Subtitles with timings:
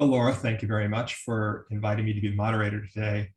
[0.00, 3.32] Well, Laura, thank you very much for inviting me to be the moderator today.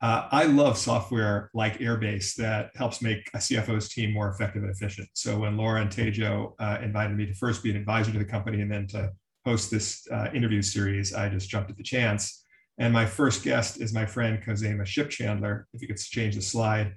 [0.00, 4.72] Uh, I love software like Airbase that helps make a CFO's team more effective and
[4.72, 5.10] efficient.
[5.12, 8.24] So when Laura and Thejo uh, invited me to first be an advisor to the
[8.24, 9.12] company and then to
[9.44, 12.46] host this uh, interview series, I just jumped at the chance.
[12.78, 15.64] And my first guest is my friend Khozema Shipchandler.
[15.74, 16.94] If you could change the slide.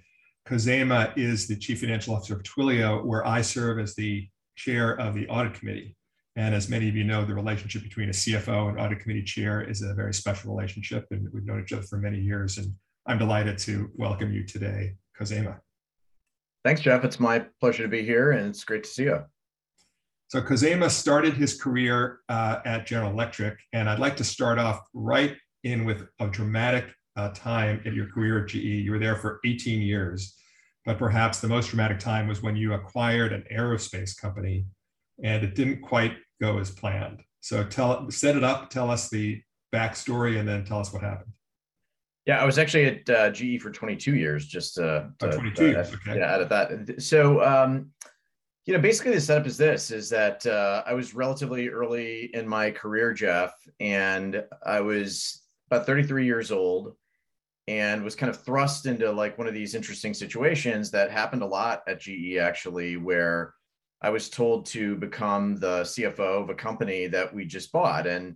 [0.47, 5.13] Khozema is the chief financial officer of Twilio, where I serve as the chair of
[5.13, 5.97] the audit committee.
[6.39, 9.61] And as many of you know, the relationship between a CFO and audit committee chair
[9.61, 11.05] is a very special relationship.
[11.11, 12.57] And we've known each other for many years.
[12.57, 12.73] And
[13.05, 15.59] I'm delighted to welcome you today, Khozema.
[16.63, 17.03] Thanks, Jeff.
[17.03, 19.19] It's my pleasure to be here, and it's great to see you.
[20.29, 24.79] So Khozema started his career uh, at General Electric, and I'd like to start off
[24.93, 25.35] right
[25.65, 26.85] in with a dramatic
[27.17, 28.55] uh, time in your career at GE.
[28.55, 30.37] You were there for 18 years,
[30.85, 34.65] but perhaps the most dramatic time was when you acquired an aerospace company,
[35.21, 37.23] and it didn't quite go as planned.
[37.41, 39.41] So tell set it up, tell us the
[39.73, 41.31] backstory, and then tell us what happened.
[42.25, 44.45] Yeah, I was actually at uh, GE for 22 years.
[44.45, 45.93] Just uh, oh, 22 years.
[45.93, 46.19] Okay.
[46.19, 47.01] Yeah, out of that.
[47.01, 47.91] So, um,
[48.65, 52.47] you know, basically the setup is this: is that uh, I was relatively early in
[52.47, 55.41] my career, Jeff, and I was
[55.71, 56.95] about 33 years old,
[57.67, 61.47] and was kind of thrust into like one of these interesting situations that happened a
[61.47, 63.53] lot at GE, actually, where
[64.01, 68.35] I was told to become the CFO of a company that we just bought, and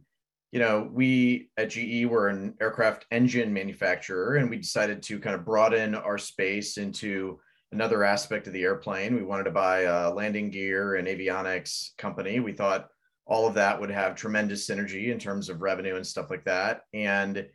[0.51, 5.35] you know, we at GE were an aircraft engine manufacturer, and we decided to kind
[5.35, 7.39] of broaden our space into
[7.71, 9.15] another aspect of the airplane.
[9.15, 12.39] We wanted to buy a landing gear and avionics company.
[12.39, 12.89] We thought
[13.25, 16.81] all of that would have tremendous synergy in terms of revenue and stuff like that.
[16.93, 17.47] And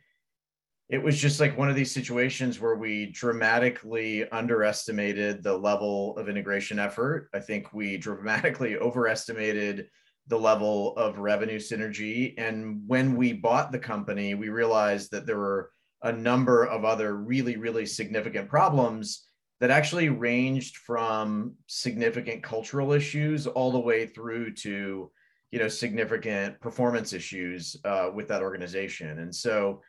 [0.89, 6.27] it was just like one of these situations where we dramatically underestimated the level of
[6.27, 7.29] integration effort.
[7.33, 9.87] I think we dramatically overestimated
[10.27, 12.33] the level of revenue synergy.
[12.37, 17.15] And when we bought the company, we realized that there were a number of other
[17.15, 19.25] really, really significant problems
[19.59, 25.11] that actually ranged from significant cultural issues all the way through to
[25.51, 29.81] you know significant performance issues uh, with that organization and so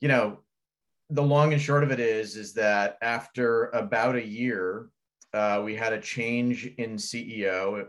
[0.00, 0.38] you know
[1.10, 4.88] the long and short of it is is that after about a year
[5.34, 7.86] uh, we had a change in ceo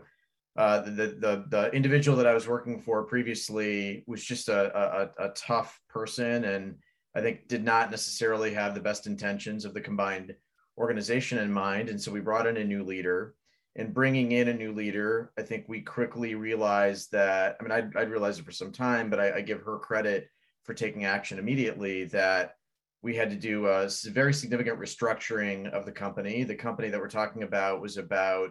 [0.56, 5.28] uh, the, the the individual that I was working for previously was just a, a,
[5.28, 6.76] a tough person, and
[7.14, 10.34] I think did not necessarily have the best intentions of the combined
[10.76, 11.88] organization in mind.
[11.88, 13.34] And so we brought in a new leader.
[13.76, 17.56] And bringing in a new leader, I think we quickly realized that.
[17.58, 20.28] I mean, I'd, I'd realized it for some time, but I, I give her credit
[20.70, 22.04] for taking action immediately.
[22.04, 22.54] That
[23.02, 26.44] we had to do a very significant restructuring of the company.
[26.44, 28.50] The company that we're talking about was about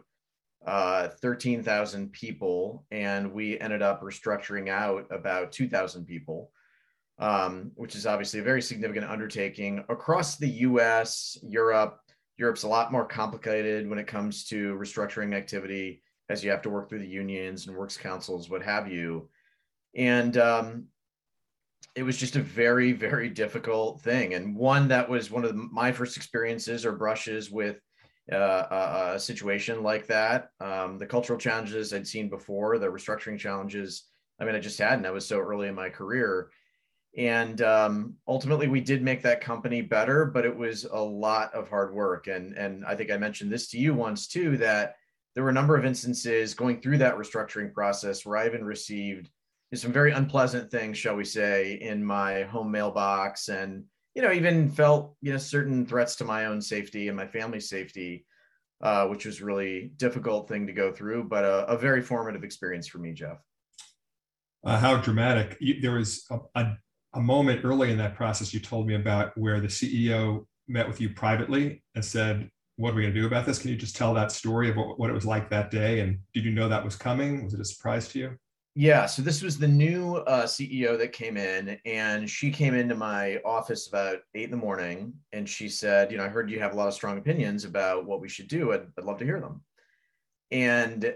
[0.68, 6.52] uh, 13,000 people, and we ended up restructuring out about 2,000 people,
[7.20, 12.02] um, which is obviously a very significant undertaking across the US, Europe.
[12.36, 16.70] Europe's a lot more complicated when it comes to restructuring activity, as you have to
[16.70, 19.30] work through the unions and works councils, what have you.
[19.96, 20.88] And um,
[21.96, 25.92] it was just a very, very difficult thing, and one that was one of my
[25.92, 27.78] first experiences or brushes with
[28.32, 30.50] uh, a, situation like that.
[30.60, 34.06] Um, the cultural challenges I'd seen before, the restructuring challenges,
[34.40, 35.06] I mean, I just hadn't.
[35.06, 36.52] I was so early in my career.
[37.18, 41.70] And um, ultimately, we did make that company better, but it was a lot of
[41.70, 42.28] hard work.
[42.28, 44.96] And, and I think I mentioned this to you once too that
[45.34, 49.30] there were a number of instances going through that restructuring process where I even received
[49.76, 53.84] some very unpleasant things, shall we say, in my home mailbox and
[54.16, 57.70] you know, even felt you know certain threats to my own safety and my family's
[57.70, 58.26] safety,
[58.82, 62.88] uh, which was really difficult thing to go through, but a, a very formative experience
[62.88, 63.38] for me, Jeff.
[64.66, 65.58] Uh, how dramatic!
[65.62, 66.78] You, there was a, a,
[67.14, 71.00] a moment early in that process you told me about where the CEO met with
[71.00, 73.96] you privately and said, "What are we going to do about this?" Can you just
[73.96, 76.00] tell that story of what, what it was like that day?
[76.02, 77.46] And did you know that was coming?
[77.46, 78.38] Was it a surprise to you?
[78.76, 82.96] Yeah, so this was the new uh, CEO that came in, and she came into
[82.96, 86.60] my office about eight in the morning, and she said, "You know, I heard you
[86.60, 88.72] have a lot of strong opinions about what we should do.
[88.72, 89.62] I'd, I'd love to hear them."
[90.52, 91.14] And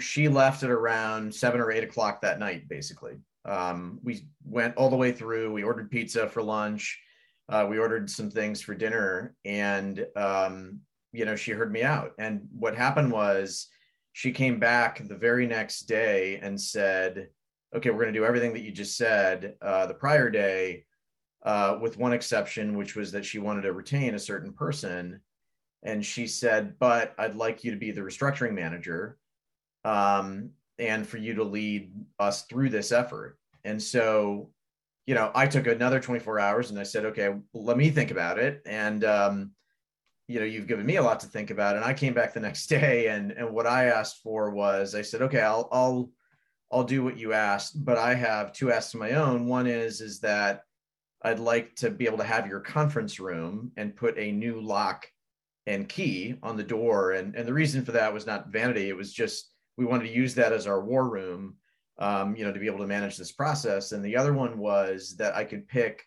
[0.00, 2.68] she left at around seven or eight o'clock that night.
[2.68, 5.52] Basically, um, we went all the way through.
[5.52, 6.98] We ordered pizza for lunch.
[7.48, 10.80] Uh, we ordered some things for dinner, and um,
[11.12, 12.12] you know, she heard me out.
[12.18, 13.68] And what happened was
[14.14, 17.30] she came back the very next day and said,
[17.74, 20.84] okay, we're going to do everything that you just said uh, the prior day,
[21.44, 25.20] uh, with one exception, which was that she wanted to retain a certain person.
[25.82, 29.18] And she said, but I'd like you to be the restructuring manager
[29.84, 33.36] um, and for you to lead us through this effort.
[33.64, 34.50] And so,
[35.06, 38.38] you know, I took another 24 hours and I said, okay, let me think about
[38.38, 38.62] it.
[38.64, 39.50] And, um,
[40.26, 41.76] you know, you've given me a lot to think about.
[41.76, 45.02] And I came back the next day and, and what I asked for was, I
[45.02, 46.10] said, okay, I'll, I'll,
[46.72, 49.46] I'll do what you asked, but I have two asks of my own.
[49.46, 50.62] One is, is that
[51.22, 55.06] I'd like to be able to have your conference room and put a new lock
[55.66, 57.12] and key on the door.
[57.12, 58.88] And, and the reason for that was not vanity.
[58.88, 61.56] It was just, we wanted to use that as our war room,
[61.98, 63.92] um, you know, to be able to manage this process.
[63.92, 66.04] And the other one was that I could pick,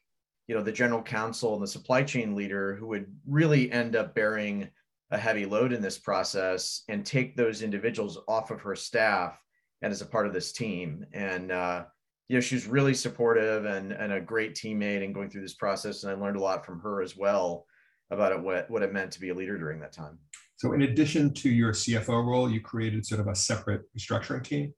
[0.48, 4.16] you know, the general counsel and the supply chain leader who would really end up
[4.16, 4.70] bearing
[5.12, 9.40] a heavy load in this process and take those individuals off of her staff
[9.82, 11.06] and as a part of this team.
[11.14, 11.86] And, uh,
[12.30, 15.54] you know, she was really supportive and, and a great teammate and going through this
[15.54, 16.04] process.
[16.04, 17.66] And I learned a lot from her as well
[18.10, 20.18] about it, what, what it meant to be a leader during that time.
[20.58, 24.74] So in addition to your CFO role, you created sort of a separate restructuring team?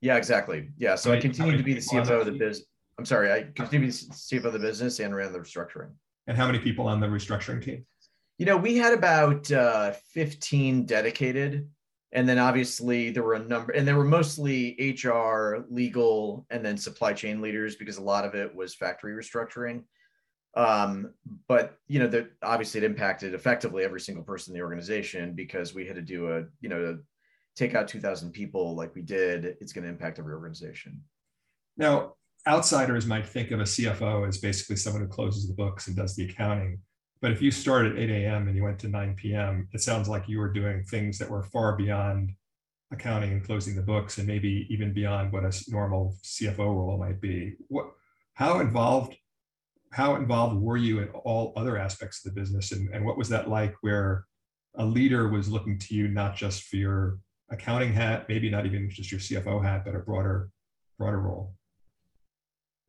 [0.00, 0.70] Yeah, exactly.
[0.78, 0.94] Yeah.
[0.94, 2.66] So I continued to be the CFO of the business.
[2.98, 5.90] I'm sorry, I continued to CFO of the business and ran the restructuring.
[6.26, 7.84] And how many people on the restructuring team?
[8.38, 11.68] You know, we had about uh, 15 dedicated.
[12.14, 16.76] And then obviously there were a number, and they were mostly HR, legal, and then
[16.76, 19.84] supply chain leaders because a lot of it was factory restructuring.
[20.54, 21.14] Um,
[21.48, 25.74] but you know, that obviously it impacted effectively every single person in the organization because
[25.74, 26.98] we had to do a, you know, to
[27.56, 31.02] take out 2000 people like we did, it's going to impact every organization.
[31.78, 32.16] Now,
[32.46, 36.16] outsiders might think of a CFO as basically someone who closes the books and does
[36.16, 36.80] the accounting.
[37.20, 38.48] But if you start at 8 a.m.
[38.48, 41.44] and you went to 9 p.m., it sounds like you were doing things that were
[41.44, 42.32] far beyond
[42.92, 47.20] accounting and closing the books and maybe even beyond what a normal CFO role might
[47.20, 47.54] be.
[47.68, 47.86] What,
[48.34, 49.16] how involved
[49.92, 53.28] how involved were you in all other aspects of the business and, and what was
[53.28, 54.24] that like where
[54.76, 57.18] a leader was looking to you not just for your
[57.50, 60.48] accounting hat maybe not even just your cfo hat but a broader
[60.98, 61.54] broader role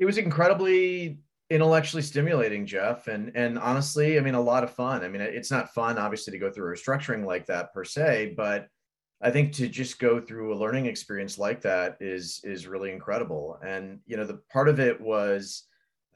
[0.03, 1.17] it was incredibly
[1.49, 3.07] intellectually stimulating jeff.
[3.07, 5.01] And and honestly i mean a lot of fun.
[5.01, 8.33] I mean it's not fun obviously to go through a restructuring like that per se
[8.35, 8.67] but
[9.21, 13.57] i think to just go through a learning experience like that is is really incredible.
[13.65, 15.63] And you know the part of it was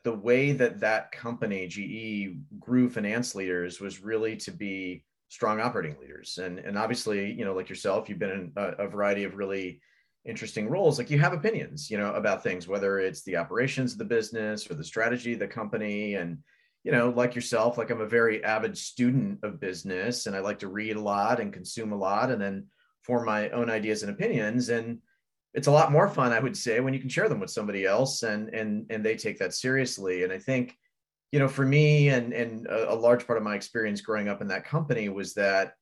[0.03, 5.95] the way that that company GE grew finance leaders was really to be strong operating
[6.01, 6.39] leaders.
[6.43, 9.79] And and obviously you know like yourself you've been in a, a, variety of really
[10.27, 13.97] interesting roles like you have opinions you know about things whether it's the operations of
[13.97, 16.37] the business or the strategy of the company and
[16.83, 20.59] you know like yourself like i'm a very avid student of business and i like
[20.59, 22.65] to read a lot and consume a lot and then
[23.03, 24.99] form my own ideas and opinions and
[25.57, 27.83] it's a lot more fun, I would say, when you can share them with somebody
[27.83, 30.23] else and and and they take that seriously.
[30.23, 30.77] And I think,
[31.31, 34.39] you know, for me and and a, a large part of my experience growing up
[34.39, 35.73] in that company was that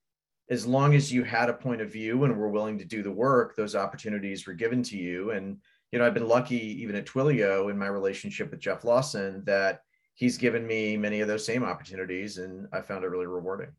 [0.50, 3.12] as long as you had a point of view and were willing to do the
[3.12, 5.32] work, those opportunities were given to you.
[5.32, 5.58] And
[5.92, 9.82] you know, I've been lucky even at Twilio in my relationship with Jeff Lawson that
[10.14, 13.72] he's given me many of those same opportunities, and I found it really rewarding.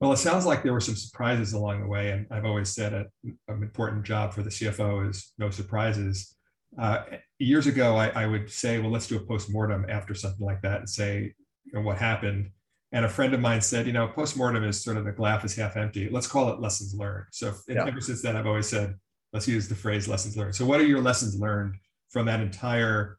[0.00, 2.92] Well, it sounds like there were some surprises along the way, and I've always said
[2.92, 3.06] a,
[3.48, 6.36] an important job for the CFO is no surprises.
[6.78, 7.04] Uh,
[7.38, 10.80] years ago, I, I, would say, well, let's do a post-mortem after something like that
[10.80, 11.32] and say,
[11.64, 12.50] you know, what happened.
[12.94, 15.56] And a friend of mine said, you know, post-mortem is sort of the glass is
[15.56, 16.08] half empty.
[16.08, 17.24] Let's call it lessons learned.
[17.32, 17.84] So yeah.
[17.88, 18.94] ever since then, I've always said,
[19.32, 20.54] let's use the phrase lessons learned.
[20.54, 21.74] So what are your lessons learned
[22.08, 23.18] from that entire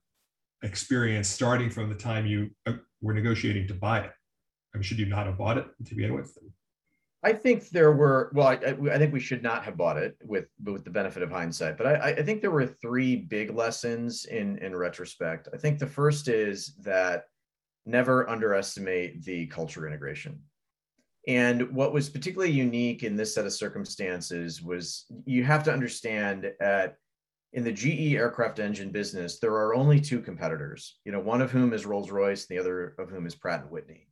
[0.64, 4.12] experience, starting from the time you uh, were negotiating to buy it?
[4.74, 6.38] I mean, should you not have bought it to begin with?
[7.22, 10.46] I think there were well, I, I, think we should not have bought it with
[10.64, 14.58] with the benefit of hindsight, but I, I think there were three big lessons in
[14.60, 15.50] in retrospect.
[15.54, 17.26] I think the first is that
[17.86, 20.40] never underestimate the culture integration.
[21.28, 26.52] And what was particularly unique in this set of circumstances was you have to understand
[26.60, 26.98] at
[27.54, 31.52] in the GE aircraft engine business, there are only two competitors, you know, one of
[31.52, 34.08] whom is Rolls-Royce, the other of whom is Pratt and Whitney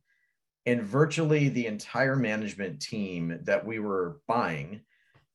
[0.66, 4.80] and virtually the entire management team that we were buying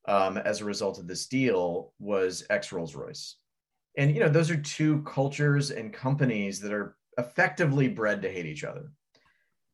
[0.07, 3.35] um, as a result of this deal was ex Rolls Royce.
[3.97, 8.45] And you know, those are two cultures and companies that are effectively bred to hate
[8.45, 8.91] each other.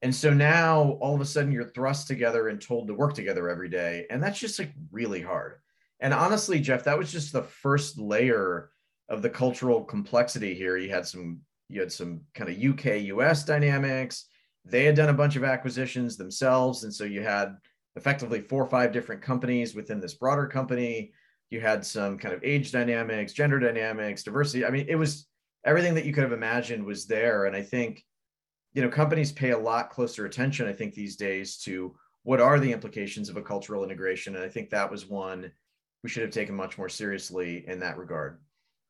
[0.01, 3.49] And so now all of a sudden you're thrust together and told to work together
[3.49, 4.05] every day.
[4.09, 5.55] And that's just like really hard.
[5.99, 8.69] And honestly, Jeff, that was just the first layer
[9.07, 10.77] of the cultural complexity here.
[10.77, 14.25] You had some you had some kind of UK US dynamics
[14.65, 16.83] they had done a bunch of acquisitions themselves.
[16.83, 17.55] And so you had
[17.95, 21.13] effectively four or five different companies within this broader company.
[21.51, 24.65] You had some kind of age dynamics, gender dynamics, diversity.
[24.65, 25.27] I mean, it was
[25.65, 27.45] everything that you could have imagined was there.
[27.45, 28.03] And I think,
[28.73, 32.59] you know, companies pay a lot closer attention, I think, these days to what are
[32.59, 34.35] the implications of a cultural integration.
[34.35, 35.51] And I think that was one
[36.03, 38.39] we should have taken much more seriously in that regard.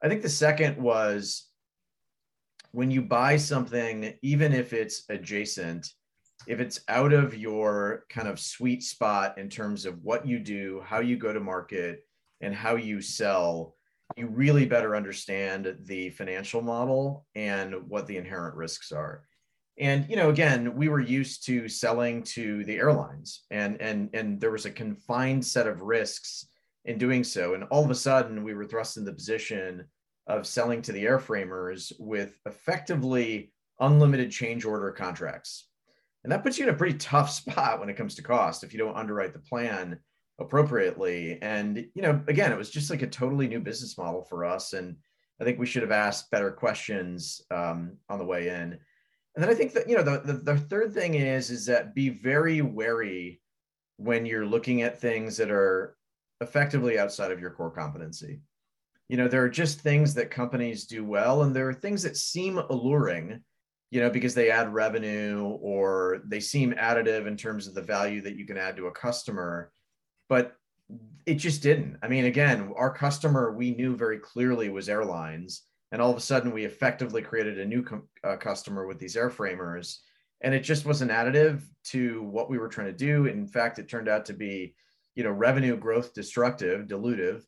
[0.04, 1.48] I think the second was
[2.72, 5.94] when you buy something, even if it's adjacent,
[6.46, 10.82] if it's out of your kind of sweet spot in terms of what you do,
[10.86, 12.06] how you go to market,
[12.42, 13.75] and how you sell,
[14.18, 19.24] you really better understand the financial model and what the inherent risks are.
[19.78, 24.40] And you know, again, we were used to selling to the airlines, and and and
[24.40, 26.48] there was a confined set of risks
[26.86, 27.56] in doing so.
[27.56, 29.86] And all of a sudden, we were thrust in the position
[30.28, 35.68] of selling to the airframers with effectively unlimited change order contracts.
[36.24, 38.72] And that puts you in a pretty tough spot when it comes to cost if
[38.72, 40.00] you don't underwrite the plan
[40.40, 41.40] appropriately.
[41.42, 44.74] And, you know, again, it was just like a totally new business model for us.
[44.74, 44.96] And
[45.40, 48.80] I think we should have asked better questions um, on the way in.
[49.36, 51.94] And then I think that, you know, the, the, the third thing is, is that
[51.94, 53.42] be very wary
[53.98, 55.98] when you're looking at things that are
[56.42, 58.42] effectively outside of your core competency.
[59.10, 62.18] You know, there are just things that companies do well, and there are things that
[62.18, 63.42] seem alluring,
[63.92, 68.22] you know, because they add revenue or they seem additive in terms of the value
[68.22, 69.72] that you can add to a customer
[70.30, 70.58] but
[71.26, 71.98] it just didn't.
[72.04, 76.22] I mean, again, our customer we knew very clearly was airlines, and all of a
[76.22, 79.98] sudden we effectively created a new com- uh, customer with these airframers,
[80.42, 83.26] and it just wasn't additive to what we were trying to do.
[83.26, 84.76] In fact, it turned out to be,
[85.16, 87.44] you know, revenue growth destructive, dilutive,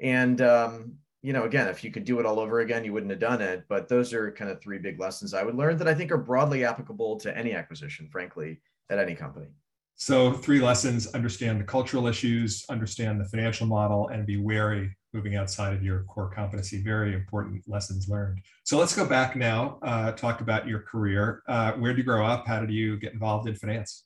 [0.00, 3.10] and um, you know, again, if you could do it all over again, you wouldn't
[3.10, 3.64] have done it.
[3.68, 6.18] But those are kind of three big lessons I would learn that I think are
[6.18, 8.60] broadly applicable to any acquisition, frankly,
[8.90, 9.46] at any company.
[9.96, 15.36] So, three lessons understand the cultural issues, understand the financial model, and be wary moving
[15.36, 16.82] outside of your core competency.
[16.82, 18.40] Very important lessons learned.
[18.64, 21.42] So, let's go back now, uh, talk about your career.
[21.46, 22.46] Uh, where did you grow up?
[22.46, 24.04] How did you get involved in finance?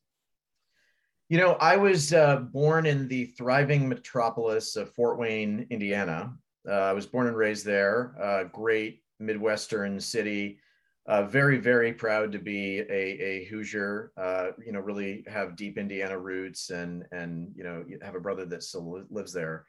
[1.29, 6.33] You know, I was uh, born in the thriving metropolis of Fort Wayne, Indiana.
[6.69, 10.59] Uh, I was born and raised there, a great Midwestern city
[11.07, 14.13] uh, very, very proud to be a, a Hoosier.
[14.17, 18.45] Uh, you know, really have deep Indiana roots, and and you know, have a brother
[18.47, 19.67] that still lives there.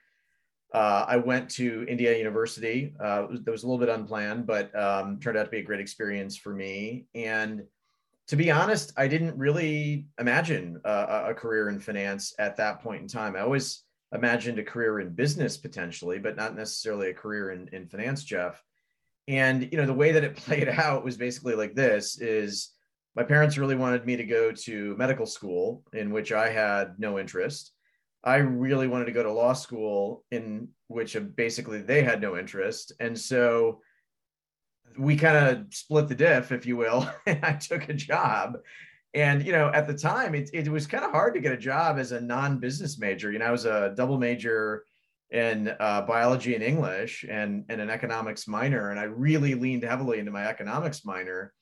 [0.74, 2.94] Uh, I went to Indiana University.
[3.00, 5.80] Uh, that was a little bit unplanned, but um, turned out to be a great
[5.80, 7.06] experience for me.
[7.16, 7.64] And
[8.28, 13.02] to be honest, I didn't really imagine a, a career in finance at that point
[13.02, 13.36] in time.
[13.36, 17.88] I always imagined a career in business potentially, but not necessarily a career in, in
[17.88, 18.62] finance, Jeff
[19.28, 22.72] and you know the way that it played out was basically like this is
[23.16, 27.20] my parents really wanted me to go to medical school in which i had no
[27.20, 27.74] interest.
[28.24, 32.38] I really wanted to go to law school in which uh, basically they had no
[32.38, 32.92] interest.
[33.00, 33.80] And so
[34.98, 38.58] we kind of split the diff if you will and i took a job.
[39.14, 41.58] And you know at the time it, it was kind of hard to get a
[41.58, 43.32] job as a non-business major.
[43.32, 44.84] You know i was a double major
[45.32, 48.92] in uh, biology and English and, and an economics minor.
[48.92, 51.54] And I really leaned heavily into my economics minor.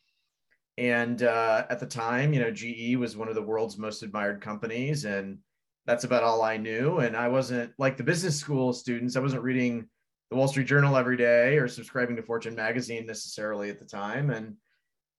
[0.78, 4.42] And uh, at the time, you know, GE was one of the world's most admired
[4.42, 5.06] companies.
[5.06, 5.40] And
[5.86, 7.00] that's about all I knew.
[7.00, 9.88] And I wasn't like the business school students, I wasn't reading
[10.30, 14.32] the Wall Street Journal every day or subscribing to Fortune magazine necessarily at the time.
[14.32, 14.56] And,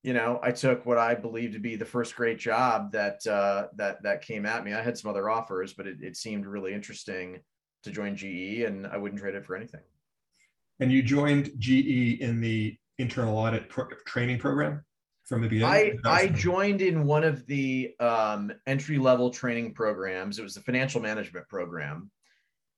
[0.02, 3.68] you know, I took what I believed to be the first great job that uh,
[3.76, 4.72] that that came at me.
[4.72, 7.40] I had some other offers, but it, it seemed really interesting
[7.86, 9.80] to join GE, and I wouldn't trade it for anything.
[10.78, 14.84] And you joined GE in the internal audit pro- training program
[15.24, 15.98] from the beginning.
[16.04, 20.38] I I joined in one of the um, entry level training programs.
[20.38, 22.10] It was the financial management program,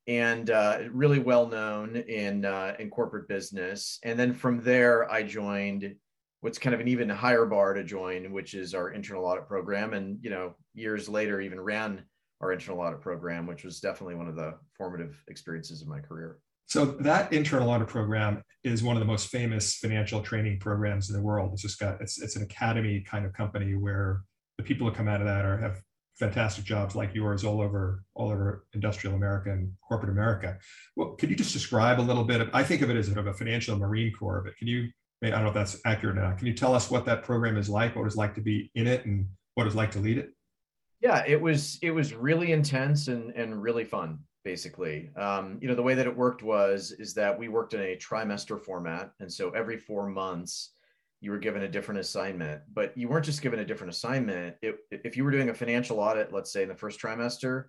[0.06, 3.98] and uh, really well known in uh, in corporate business.
[4.04, 5.94] And then from there, I joined
[6.40, 9.92] what's kind of an even higher bar to join, which is our internal audit program.
[9.92, 12.04] And you know, years later, even ran
[12.40, 16.38] our internal audit program, which was definitely one of the formative experiences of my career.
[16.66, 21.16] So that internal audit program is one of the most famous financial training programs in
[21.16, 21.52] the world.
[21.52, 24.23] It's just got it's it's an academy kind of company where
[24.59, 25.80] the people who come out of that are have
[26.18, 30.59] fantastic jobs like yours all over all over industrial America and corporate America.
[30.95, 33.18] Well, could you just describe a little bit of I think of it as sort
[33.18, 34.88] of a financial Marine Corps, but can you
[35.23, 36.38] I don't know if that's accurate or not.
[36.38, 38.87] Can you tell us what that program is like, what it's like to be in
[38.87, 40.30] it and what it's like to lead it?
[41.00, 45.10] Yeah it was it was really intense and and really fun basically.
[45.14, 47.96] Um, you know the way that it worked was is that we worked in a
[47.96, 50.70] trimester format and so every four months
[51.20, 54.56] you were given a different assignment but you weren't just given a different assignment.
[54.62, 57.64] It, if you were doing a financial audit let's say in the first trimester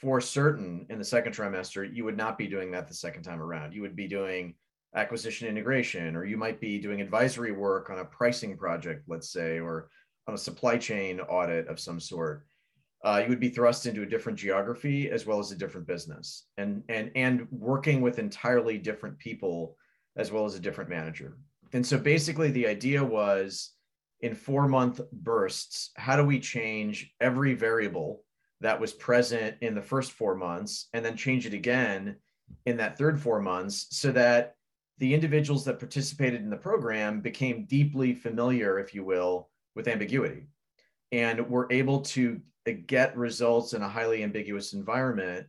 [0.00, 3.42] for certain in the second trimester you would not be doing that the second time
[3.42, 3.74] around.
[3.74, 4.54] You would be doing
[4.94, 9.58] acquisition integration or you might be doing advisory work on a pricing project let's say
[9.58, 9.88] or
[10.28, 12.44] on a supply chain audit of some sort
[13.04, 16.46] uh, you would be thrust into a different geography as well as a different business
[16.56, 19.76] and and and working with entirely different people
[20.16, 21.36] as well as a different manager.
[21.72, 23.72] And so basically, the idea was
[24.20, 28.24] in four month bursts, how do we change every variable
[28.60, 32.16] that was present in the first four months and then change it again
[32.64, 34.54] in that third four months so that
[34.98, 40.46] the individuals that participated in the program became deeply familiar, if you will, with ambiguity
[41.12, 42.40] and were able to
[42.72, 45.46] get results in a highly ambiguous environment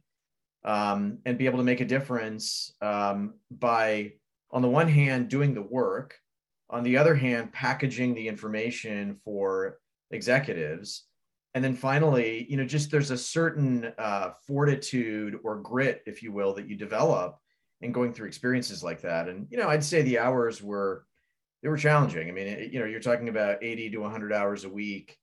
[0.63, 4.13] um, and be able to make a difference um, by,
[4.51, 6.19] on the one hand, doing the work,
[6.69, 9.79] on the other hand, packaging the information for
[10.11, 11.05] executives.
[11.53, 16.31] And then finally, you know, just there's a certain uh, fortitude or grit, if you
[16.31, 17.39] will, that you develop
[17.81, 19.29] in going through experiences like that.
[19.29, 21.05] And, you know, I'd say the hours were,
[21.61, 22.27] they were challenging.
[22.27, 25.17] I mean, it, you know, you're talking about 80 to 100 hours a week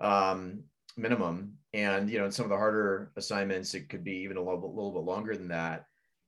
[0.00, 0.64] um,
[0.98, 1.54] minimum.
[1.72, 4.60] And, you know, in some of the harder assignments, it could be even a little
[4.60, 5.86] bit, little bit longer than that.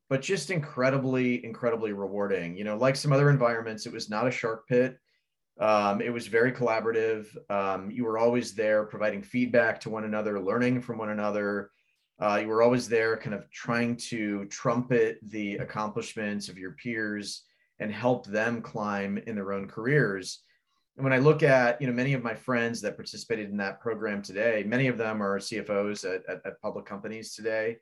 [0.09, 2.57] But just incredibly, incredibly rewarding.
[2.57, 4.99] You know, like some other environments, it was not a shark pit.
[5.61, 7.27] Um, it was very collaborative.
[7.51, 11.71] Um, you were always there providing feedback to one another, learning from one another.
[12.21, 17.45] Uh, you were always there kind of trying to trumpet the accomplishments of your peers
[17.79, 20.43] and help them climb in their own careers.
[21.01, 23.81] And when I look at, you know, many of my friends that participated in that
[23.81, 27.79] program today, many of them are CFOs at, at, at public companies today.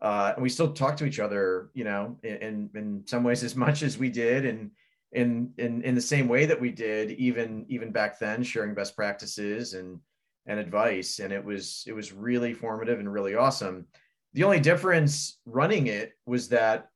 [0.00, 3.54] Uh, and we still talk to each other, you know, in, in some ways as
[3.54, 4.70] much as we did and
[5.12, 8.96] in, in, in the same way that we did even, even back then, sharing best
[8.96, 10.00] practices and,
[10.46, 11.18] and advice.
[11.18, 13.86] And it was, it was really formative and really awesome.
[14.32, 16.88] The only difference running it was that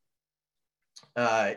[1.15, 1.53] uh,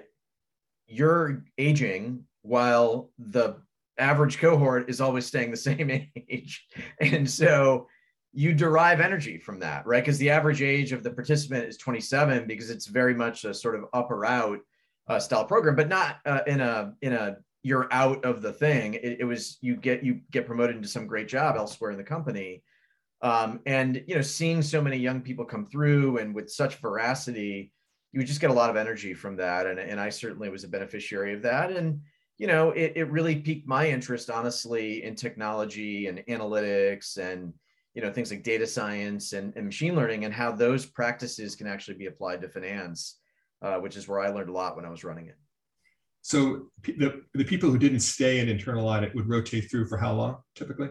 [0.86, 3.56] you're aging while the
[4.01, 5.89] average cohort is always staying the same
[6.29, 6.65] age.
[7.00, 7.88] And so
[8.34, 10.03] you derive energy from that, right?
[10.03, 13.75] Because the average age of the participant is 27 because it's very much a sort
[13.75, 14.60] of up or out
[15.08, 18.96] uh, style program, but not uh, in a in a you're out of the thing.
[18.96, 22.04] It, it, was you get you get promoted into some great job elsewhere in the
[22.04, 22.63] company,
[23.21, 27.71] um, and you know seeing so many young people come through and with such veracity,
[28.13, 29.67] you just get a lot of energy from that.
[29.67, 31.71] And and I certainly was a beneficiary of that.
[31.71, 32.02] And
[32.41, 37.54] you know it, it really piqued my interest honestly in technology and analytics and
[37.93, 41.67] you know things like data science and, and machine learning and how those practices can
[41.67, 43.19] actually be applied to finance
[43.62, 45.38] uh, which is where i learned a lot when i was running it
[46.21, 50.13] so the, the people who didn't stay in internal audit would rotate through for how
[50.13, 50.89] long typically?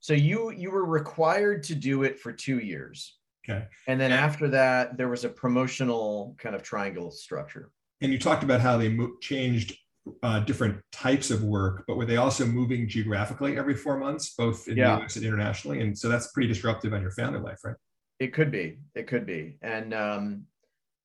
[0.00, 3.18] So you you were required to do it for two years.
[3.48, 3.64] Okay.
[3.88, 7.72] And then after that, there was a promotional kind of triangle structure.
[8.00, 9.76] And you talked about how they mo- changed
[10.22, 14.68] uh, different types of work, but were they also moving geographically every four months, both
[14.68, 14.96] in yeah.
[14.96, 15.80] the US and internationally?
[15.80, 17.76] And so that's pretty disruptive on your family life, right?
[18.18, 18.78] It could be.
[18.94, 19.58] It could be.
[19.62, 20.44] And um,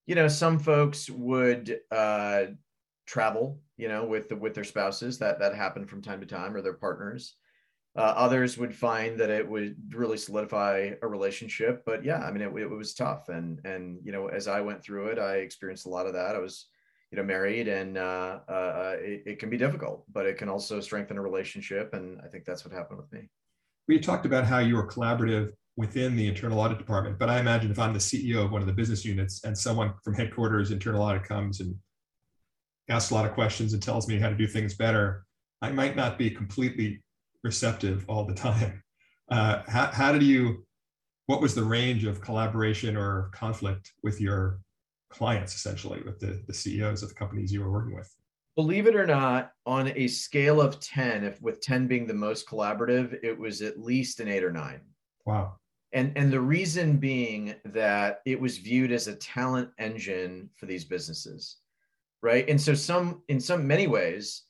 [0.05, 2.45] you know, some folks would uh,
[3.05, 5.19] travel, you know, with the, with their spouses.
[5.19, 7.35] That that happened from time to time, or their partners.
[7.95, 11.83] Uh, others would find that it would really solidify a relationship.
[11.85, 14.83] But yeah, I mean, it, it was tough, and and you know, as I went
[14.83, 16.35] through it, I experienced a lot of that.
[16.35, 16.67] I was
[17.13, 20.79] you know married and uh, uh, it, it, can be difficult but it can also
[20.79, 23.29] strengthen a relationship and i think that's what happened with me
[23.87, 27.69] we talked about how you were collaborative within the internal audit department but i imagine
[27.69, 31.03] if i'm the ceo of one of the business units and someone from headquarters internal
[31.03, 31.75] audit comes and
[32.89, 35.25] asks a lot of questions and tells me how to do things better,
[35.61, 37.01] I might not be completely
[37.43, 38.79] receptive all the time.
[39.31, 40.63] Uh, how, how did you,
[41.27, 44.59] what was the range of collaboration or conflict with your
[45.13, 48.13] clients, essentially, with the, the CEOs of the companies you were working with?
[48.55, 52.47] Believe it or not, on a scale of 10, if with 10 being the most
[52.47, 54.81] collaborative, it was at least an eight or nine.
[55.25, 55.55] Wow.
[55.91, 60.85] And, and the reason being that it was viewed as a talent engine for these
[60.85, 61.57] businesses
[62.23, 62.49] right?
[62.49, 64.43] And so some, in some many ways,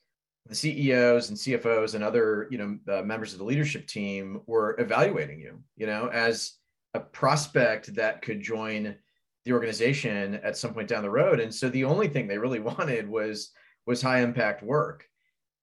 [0.46, 4.80] the CEOs and CFOs and other, you know, uh, members of the leadership team were
[4.80, 6.54] evaluating you, you know, as
[6.94, 8.96] a prospect that could join
[9.46, 11.40] the organization at some point down the road.
[11.40, 13.52] And so the only thing they really wanted was
[13.86, 15.06] was high impact work.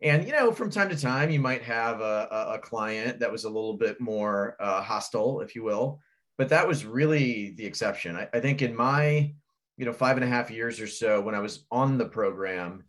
[0.03, 3.45] And you know, from time to time, you might have a, a client that was
[3.45, 6.01] a little bit more uh, hostile, if you will,
[6.38, 8.16] but that was really the exception.
[8.16, 9.35] I, I think in my
[9.77, 12.85] you know five and a half years or so when I was on the program,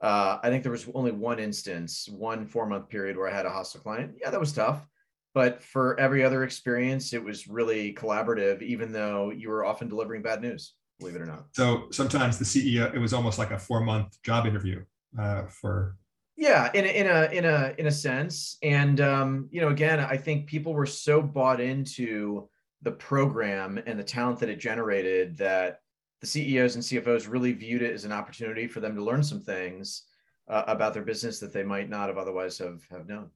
[0.00, 3.46] uh, I think there was only one instance, one four month period where I had
[3.46, 4.14] a hostile client.
[4.20, 4.86] Yeah, that was tough.
[5.34, 10.22] But for every other experience, it was really collaborative, even though you were often delivering
[10.22, 11.46] bad news, believe it or not.
[11.52, 14.84] So sometimes the CEO, it was almost like a four month job interview
[15.18, 15.96] uh, for.
[16.36, 20.00] Yeah, in a, in a in a in a sense, and um, you know, again,
[20.00, 22.48] I think people were so bought into
[22.80, 25.80] the program and the talent that it generated that
[26.20, 29.40] the CEOs and CFOs really viewed it as an opportunity for them to learn some
[29.40, 30.04] things
[30.48, 33.30] uh, about their business that they might not have otherwise have, have known.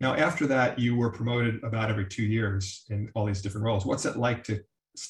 [0.00, 3.86] Now, after that, you were promoted about every two years in all these different roles.
[3.86, 4.62] What's it like to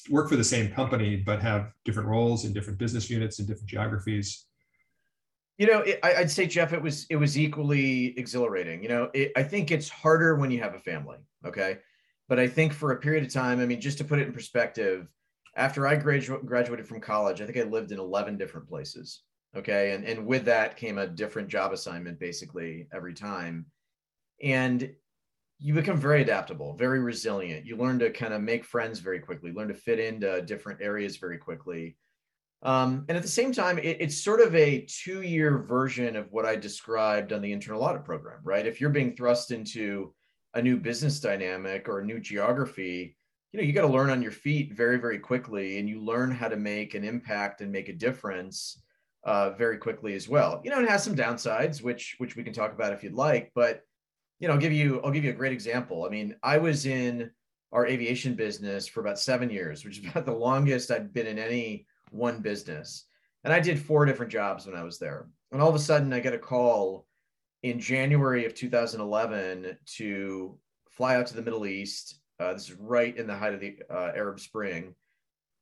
[0.09, 3.69] work for the same company but have different roles in different business units and different
[3.69, 4.45] geographies?
[5.57, 8.83] You know, it, I'd say Jeff, it was it was equally exhilarating.
[8.83, 11.17] You know, it, I think it's harder when you have a family.
[11.45, 11.79] Okay,
[12.29, 14.33] but I think for a period of time, I mean, just to put it in
[14.33, 15.07] perspective,
[15.57, 19.23] after I gradu- graduated from college, I think I lived in 11 different places.
[19.55, 19.91] Okay.
[19.93, 23.65] And, and with that came a different job assignment basically every time.
[24.41, 24.93] And
[25.59, 27.65] you become very adaptable, very resilient.
[27.65, 31.17] You learn to kind of make friends very quickly, learn to fit into different areas
[31.17, 31.97] very quickly.
[32.63, 36.31] Um, and at the same time, it, it's sort of a two year version of
[36.31, 38.65] what I described on the internal audit program, right?
[38.65, 40.13] If you're being thrust into
[40.53, 43.17] a new business dynamic or a new geography,
[43.51, 46.31] you know you got to learn on your feet very very quickly and you learn
[46.31, 48.81] how to make an impact and make a difference
[49.23, 52.53] uh, very quickly as well you know it has some downsides which which we can
[52.53, 53.81] talk about if you'd like but
[54.39, 56.05] you know i'll give you i'll give you a great example.
[56.05, 57.31] I mean i was in
[57.71, 61.39] our aviation business for about seven years which is about the longest i'd been in
[61.39, 63.05] any one business.
[63.43, 65.27] And i did four different jobs when i was there.
[65.51, 67.05] And all of a sudden i get a call
[67.63, 70.59] in january of 2011 to
[70.97, 72.19] fly out to the middle east.
[72.39, 74.93] Uh, this is right in the height of the uh, Arab Spring,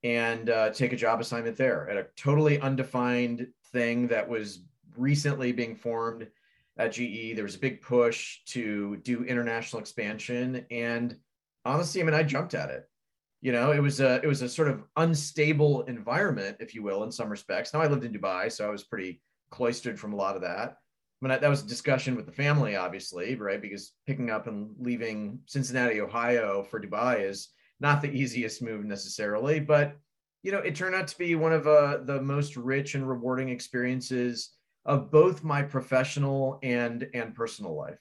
[0.04, 4.62] and uh, take a job assignment there at a totally undefined thing that was
[4.98, 6.28] recently being formed
[6.78, 7.36] at GE.
[7.36, 11.16] There was a big push to do international expansion, and
[11.64, 12.84] honestly, I mean, I jumped at it.
[13.42, 17.04] You know, it was a it was a sort of unstable environment, if you will,
[17.04, 17.74] in some respects.
[17.74, 20.78] Now I lived in Dubai, so I was pretty cloistered from a lot of that
[21.22, 23.62] I mean, that was a discussion with the family, obviously, right?
[23.62, 29.60] Because picking up and leaving Cincinnati, Ohio for Dubai is not the easiest move necessarily,
[29.60, 29.96] but
[30.44, 33.50] you know, it turned out to be one of uh, the most rich and rewarding
[33.50, 34.52] experiences
[34.86, 38.00] of both my professional and and personal life.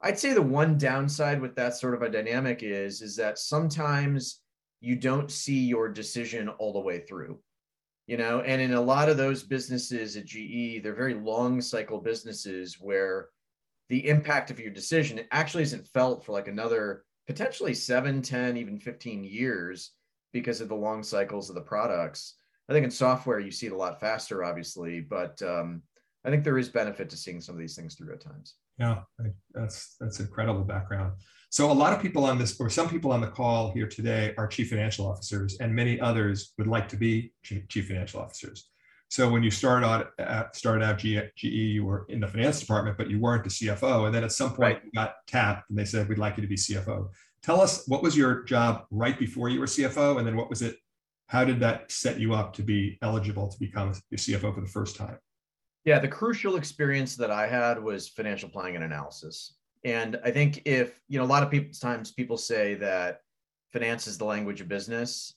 [0.00, 4.40] I'd say the one downside with that sort of a dynamic is is that sometimes
[4.80, 7.38] you don't see your decision all the way through
[8.06, 11.98] you know and in a lot of those businesses at ge they're very long cycle
[11.98, 13.28] businesses where
[13.88, 18.78] the impact of your decision actually isn't felt for like another potentially 7 10 even
[18.78, 19.92] 15 years
[20.32, 22.34] because of the long cycles of the products
[22.68, 25.82] i think in software you see it a lot faster obviously but um,
[26.24, 29.00] i think there is benefit to seeing some of these things through at times yeah
[29.54, 31.12] that's that's incredible background
[31.52, 34.32] so a lot of people on this, or some people on the call here today
[34.38, 38.70] are chief financial officers, and many others would like to be chief financial officers.
[39.10, 42.58] So when you uh, started out at, started out GE, you were in the finance
[42.58, 44.06] department, but you weren't the CFO.
[44.06, 44.80] And then at some point right.
[44.82, 47.10] you got tapped and they said, we'd like you to be CFO.
[47.42, 50.16] Tell us what was your job right before you were CFO?
[50.16, 50.76] And then what was it?
[51.26, 54.66] How did that set you up to be eligible to become a CFO for the
[54.66, 55.18] first time?
[55.84, 59.54] Yeah, the crucial experience that I had was financial planning and analysis.
[59.84, 63.20] And I think if, you know, a lot of people times people say that
[63.72, 65.34] finance is the language of business.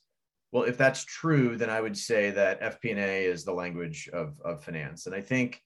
[0.52, 4.62] Well, if that's true, then I would say that FP&A is the language of, of
[4.62, 5.06] finance.
[5.06, 5.60] And I think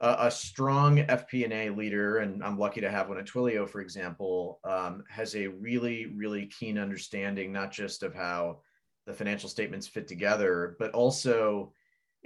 [0.00, 4.58] a, a strong FP&A leader, and I'm lucky to have one at Twilio, for example,
[4.64, 8.60] um, has a really, really keen understanding, not just of how
[9.06, 11.72] the financial statements fit together, but also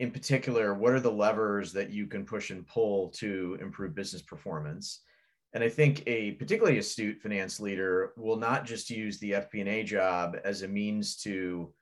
[0.00, 4.22] in particular, what are the levers that you can push and pull to improve business
[4.22, 5.02] performance?
[5.52, 10.38] And I think a particularly astute finance leader will not just use the FP&A job
[10.42, 11.74] as a means to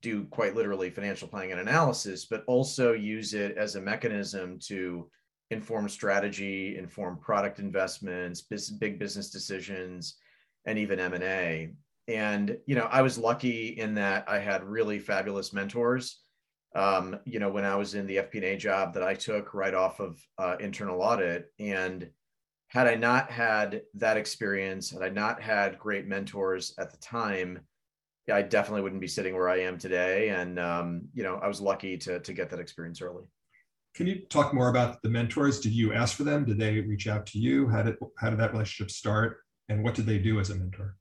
[0.00, 5.10] do quite literally financial planning and analysis, but also use it as a mechanism to
[5.50, 8.42] inform strategy, inform product investments,
[8.78, 10.18] big business decisions,
[10.66, 11.72] and even M&A.
[12.06, 16.20] And you know, I was lucky in that I had really fabulous mentors.
[16.76, 19.98] Um, you know, when I was in the FP&A job that I took right off
[19.98, 22.08] of uh, internal audit, and
[22.68, 27.60] had I not had that experience, had I not had great mentors at the time,
[28.30, 30.28] I definitely wouldn't be sitting where I am today.
[30.30, 33.24] And um, you know, I was lucky to to get that experience early.
[33.94, 35.60] Can you talk more about the mentors?
[35.60, 36.44] Did you ask for them?
[36.44, 37.68] Did they reach out to you?
[37.68, 39.38] How did how did that relationship start?
[39.68, 40.96] And what did they do as a mentor?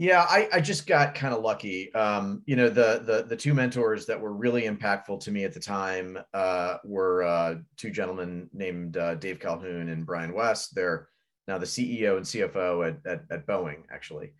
[0.00, 1.92] Yeah, I, I just got kind of lucky.
[1.92, 5.52] Um, you know, the the the two mentors that were really impactful to me at
[5.52, 10.72] the time uh, were uh, two gentlemen named uh, Dave Calhoun and Brian West.
[10.76, 11.08] They're
[11.48, 14.34] now the CEO and CFO at at, at Boeing, actually,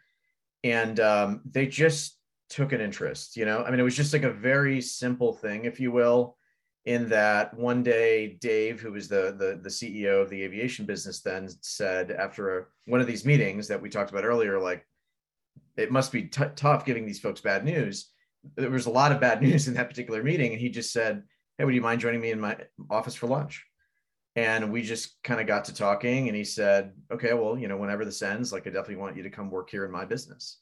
[0.63, 2.17] and um, they just
[2.51, 3.37] took an interest.
[3.37, 6.37] You know, I mean, it was just like a very simple thing, if you will,
[6.85, 11.21] in that one day Dave, who was the the, the CEO of the aviation business,
[11.21, 14.87] then said after a, one of these meetings that we talked about earlier, like
[15.79, 18.11] it must be t- tough giving these folks bad news.
[18.57, 20.53] there was a lot of bad news in that particular meeting.
[20.53, 21.23] And he just said,
[21.57, 22.57] Hey, would you mind joining me in my
[22.91, 23.65] office for lunch?
[24.37, 26.29] And we just kind of got to talking.
[26.29, 29.23] And he said, Okay, well, you know, whenever this ends, like I definitely want you
[29.23, 30.59] to come work here in my business.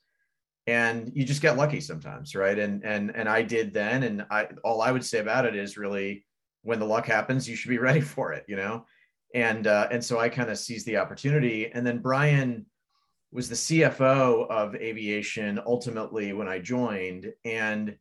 [0.66, 2.58] And you just get lucky sometimes, right?
[2.58, 4.02] And and and I did then.
[4.02, 6.26] And I all I would say about it is really
[6.62, 8.84] when the luck happens, you should be ready for it, you know?
[9.34, 11.70] And uh, and so I kind of seized the opportunity.
[11.72, 12.66] And then Brian
[13.32, 17.96] was the CFO of aviation ultimately when I joined and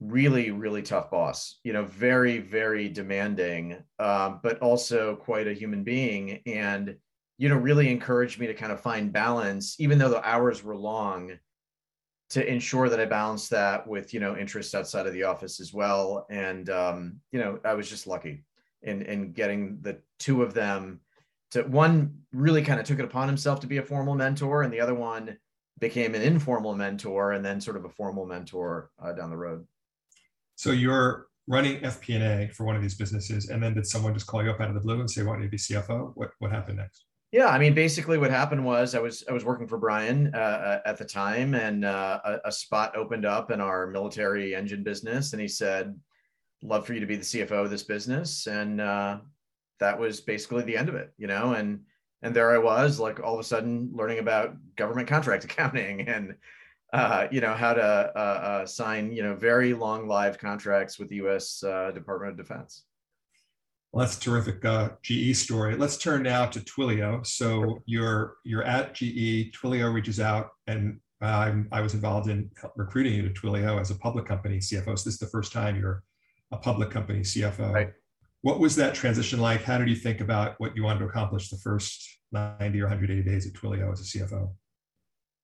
[0.00, 5.84] really really tough boss you know very very demanding um, but also quite a human
[5.84, 6.96] being and
[7.36, 10.76] you know really encouraged me to kind of find balance even though the hours were
[10.76, 11.32] long
[12.30, 15.74] to ensure that i balanced that with you know interests outside of the office as
[15.74, 16.26] well.
[16.30, 18.44] And um, you know i was just lucky
[18.82, 21.00] in in getting the two of them
[21.50, 24.72] to one really kind of took it upon himself to be a formal mentor and
[24.72, 25.36] the other one
[25.78, 29.66] became an informal mentor and then sort of a formal mentor uh, down the road.
[30.56, 34.42] So you're running fp&a for one of these businesses and then did someone just call
[34.42, 36.50] you up out of the blue and say want you to be cfo what, what
[36.52, 37.06] happened next?
[37.32, 40.80] Yeah i mean basically what happened was i was i was working for brian uh,
[40.84, 45.32] at the time and uh, a, a spot opened up in our military engine business
[45.32, 45.98] and he said
[46.62, 49.18] love for you to be the cfo of this business and uh,
[49.80, 51.80] that was basically the end of it, you know, and
[52.22, 56.34] and there I was, like all of a sudden learning about government contract accounting and
[56.92, 61.08] uh, you know how to uh, uh, sign you know very long live contracts with
[61.08, 61.62] the U.S.
[61.62, 62.84] Uh, Department of Defense.
[63.92, 65.76] Well, that's a terrific uh, GE story.
[65.76, 67.26] Let's turn now to Twilio.
[67.26, 69.52] So you're you're at GE.
[69.52, 74.26] Twilio reaches out, and I was involved in recruiting you to Twilio as a public
[74.26, 74.98] company CFO.
[74.98, 76.02] So this is the first time you're
[76.50, 77.72] a public company CFO.
[77.72, 77.92] Right
[78.42, 79.62] what was that transition like?
[79.62, 83.28] How did you think about what you wanted to accomplish the first 90 or 180
[83.28, 84.50] days at Twilio as a CFO?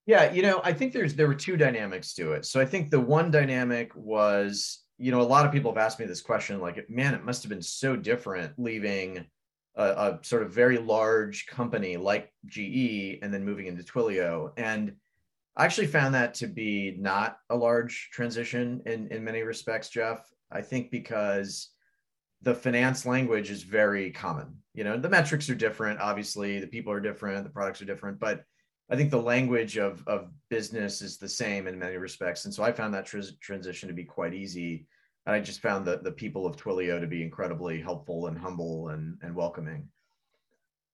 [0.06, 2.46] Yeah, you know, I think there's there were two dynamics to it.
[2.46, 5.98] So I think the one dynamic was, you know, a lot of people have asked
[5.98, 9.26] me this question, like, man, it must have been so different leaving
[9.74, 14.52] a, a sort of very large company like GE and then moving into Twilio.
[14.56, 14.94] And
[15.56, 20.24] I actually found that to be not a large transition in in many respects, Jeff.
[20.52, 21.70] I think because
[22.42, 24.56] the finance language is very common.
[24.74, 28.18] You know, the metrics are different, obviously, the people are different, the products are different,
[28.18, 28.44] but
[28.90, 32.44] I think the language of, of business is the same in many respects.
[32.44, 34.86] And so I found that tr- transition to be quite easy.
[35.24, 38.90] And I just found that the people of Twilio to be incredibly helpful and humble
[38.90, 39.88] and, and welcoming.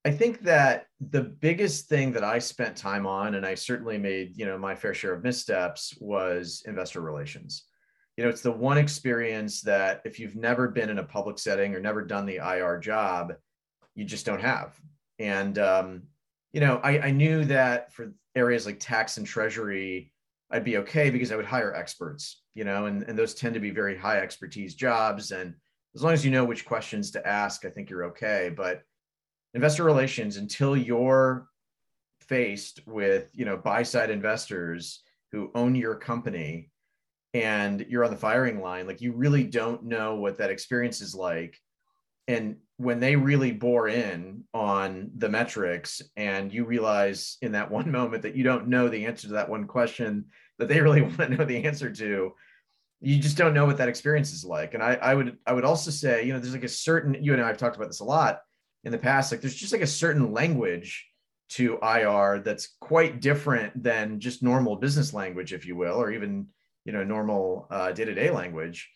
[0.05, 4.37] I think that the biggest thing that I spent time on, and I certainly made,
[4.37, 7.65] you know, my fair share of missteps was investor relations
[8.23, 11.75] you know it's the one experience that if you've never been in a public setting
[11.75, 13.35] or never done the ir job
[13.97, 14.81] you just don't have.
[15.19, 16.05] And um,
[16.53, 20.13] you know I, I knew that for areas like tax and treasury
[20.53, 23.61] i'd be okay because i would hire experts you know and, and those tend to
[23.61, 25.33] be very high expertise jobs.
[25.33, 25.55] And
[25.97, 28.53] as long as you know which questions to ask i think you're okay.
[28.57, 28.83] But
[29.53, 31.49] investor relations until you're
[32.21, 36.71] faced with you know buy side investors who own your company
[37.35, 41.15] and you're on the firing line like you really don't know what that experience is
[41.15, 41.59] like.
[42.29, 47.91] And when they really bore in on the metrics and you realize in that one
[47.99, 50.27] moment that you don't know the answer to that one question
[50.59, 52.33] that they really want to know the answer to
[53.05, 54.75] you just don't know what that experience is like.
[54.75, 57.33] And I, I would i would also say you know there's like a certain you
[57.33, 58.41] and i've talked about this a lot
[58.85, 61.09] in the past like there's just like a certain language
[61.51, 66.47] to ir that's quite different than just normal business language if you will or even
[66.85, 68.91] you know normal uh, day-to-day language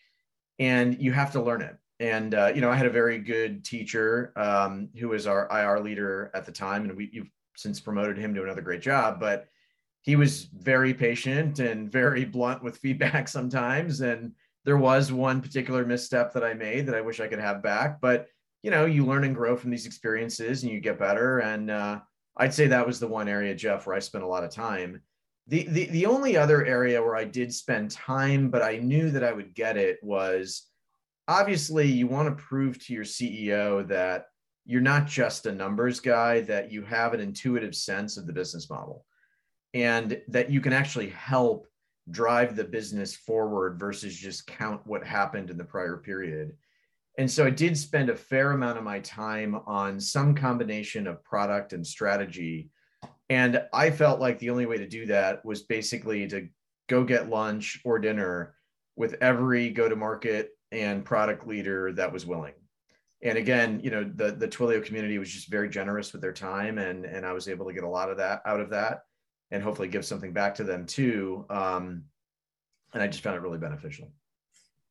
[0.59, 1.75] and you have to learn it.
[1.99, 5.79] And uh, you know i had a very good teacher um, who was our ir
[5.79, 9.47] leader at the time and we you've since promoted him to another great job but
[10.01, 14.31] he was very patient and very blunt with feedback sometimes and
[14.63, 17.99] there was one particular misstep that i made that i wish i could have back
[17.99, 18.27] but
[18.61, 21.99] you know you learn and grow from these experiences and you get better and uh,
[22.37, 25.01] i'd say that was the one area jeff where i spent a lot of time
[25.47, 29.23] the, the the only other area where I did spend time, but I knew that
[29.23, 30.67] I would get it was
[31.27, 34.27] obviously you want to prove to your CEO that
[34.65, 38.69] you're not just a numbers guy, that you have an intuitive sense of the business
[38.69, 39.05] model
[39.73, 41.67] and that you can actually help
[42.11, 46.53] drive the business forward versus just count what happened in the prior period.
[47.17, 51.23] And so I did spend a fair amount of my time on some combination of
[51.23, 52.69] product and strategy
[53.29, 56.47] and I felt like the only way to do that was basically to
[56.87, 58.55] go get lunch or dinner
[58.95, 62.53] with every go to market and product leader that was willing.
[63.21, 66.77] And again, you know, the the Twilio community was just very generous with their time,
[66.77, 69.01] and and I was able to get a lot of that out of that,
[69.51, 71.45] and hopefully give something back to them too.
[71.49, 72.03] Um,
[72.93, 74.11] and I just found it really beneficial.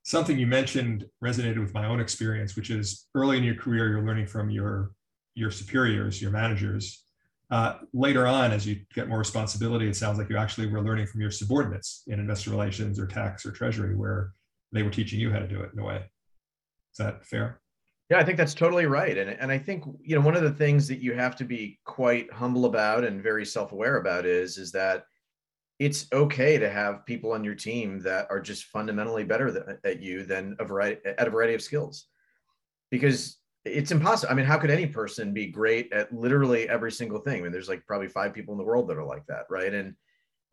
[0.03, 4.07] Something you mentioned resonated with my own experience, which is early in your career, you're
[4.07, 4.93] learning from your
[5.35, 7.06] your superiors, your managers.
[7.51, 11.07] Uh, later on, as you get more responsibility, it sounds like you actually were learning
[11.07, 14.33] from your subordinates in investor relations or tax or treasury, where
[14.73, 15.99] they were teaching you how to do it in a way.
[16.93, 17.61] Is that fair?
[18.11, 19.17] Yeah, I think that's totally right.
[19.17, 21.79] And, and I think, you know, one of the things that you have to be
[21.85, 25.05] quite humble about and very self-aware about is, is that
[25.79, 30.25] it's okay to have people on your team that are just fundamentally better at you
[30.25, 32.07] than a variety at a variety of skills.
[32.91, 34.33] Because it's impossible.
[34.33, 37.41] I mean, how could any person be great at literally every single thing?
[37.41, 39.73] I mean, there's like probably five people in the world that are like that, right?
[39.73, 39.95] And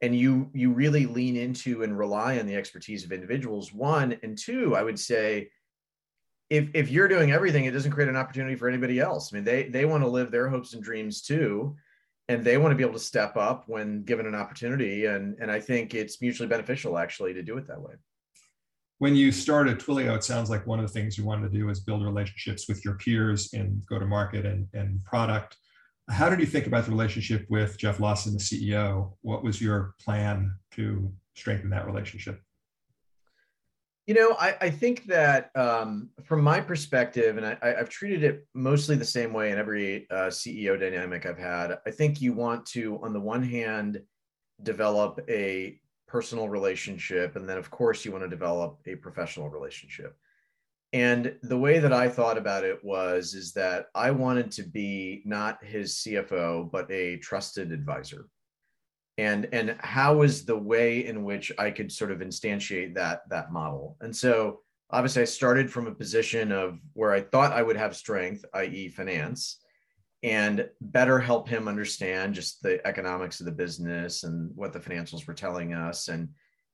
[0.02, 3.73] and you you really lean into and rely on the expertise of individuals.
[3.73, 5.49] One and two, I would say
[6.49, 9.32] if if you're doing everything, it doesn't create an opportunity for anybody else.
[9.32, 11.76] I mean, they they want to live their hopes and dreams too,
[12.28, 15.06] and they want to be able to step up when given an opportunity.
[15.06, 17.93] And and I think it's mutually beneficial actually to do it that way.
[18.99, 21.69] When you started Twilio, it sounds like one of the things you wanted to do
[21.69, 25.58] is build relationships with your peers in go to market and, and product.
[26.10, 29.13] How did you think about the relationship with Jeff Lawson, the CEO?
[29.21, 32.41] What was your plan to strengthen that relationship?
[34.06, 38.45] You know, I, I think that um, from my perspective, and I, have treated it
[38.53, 41.77] mostly the same way in every uh, CEO dynamic I've had.
[41.86, 44.01] I think you want to, on the one hand,
[44.62, 45.79] develop a
[46.13, 50.15] personal relationship, and then of course you want to develop a professional relationship.
[50.93, 55.23] And the way that I thought about it was is that I wanted to be
[55.26, 58.28] not his CFO, but a trusted advisor
[59.17, 63.52] and and how was the way in which i could sort of instantiate that that
[63.52, 67.76] model and so obviously i started from a position of where i thought i would
[67.76, 69.60] have strength i.e finance
[70.23, 75.27] and better help him understand just the economics of the business and what the financials
[75.27, 76.29] were telling us and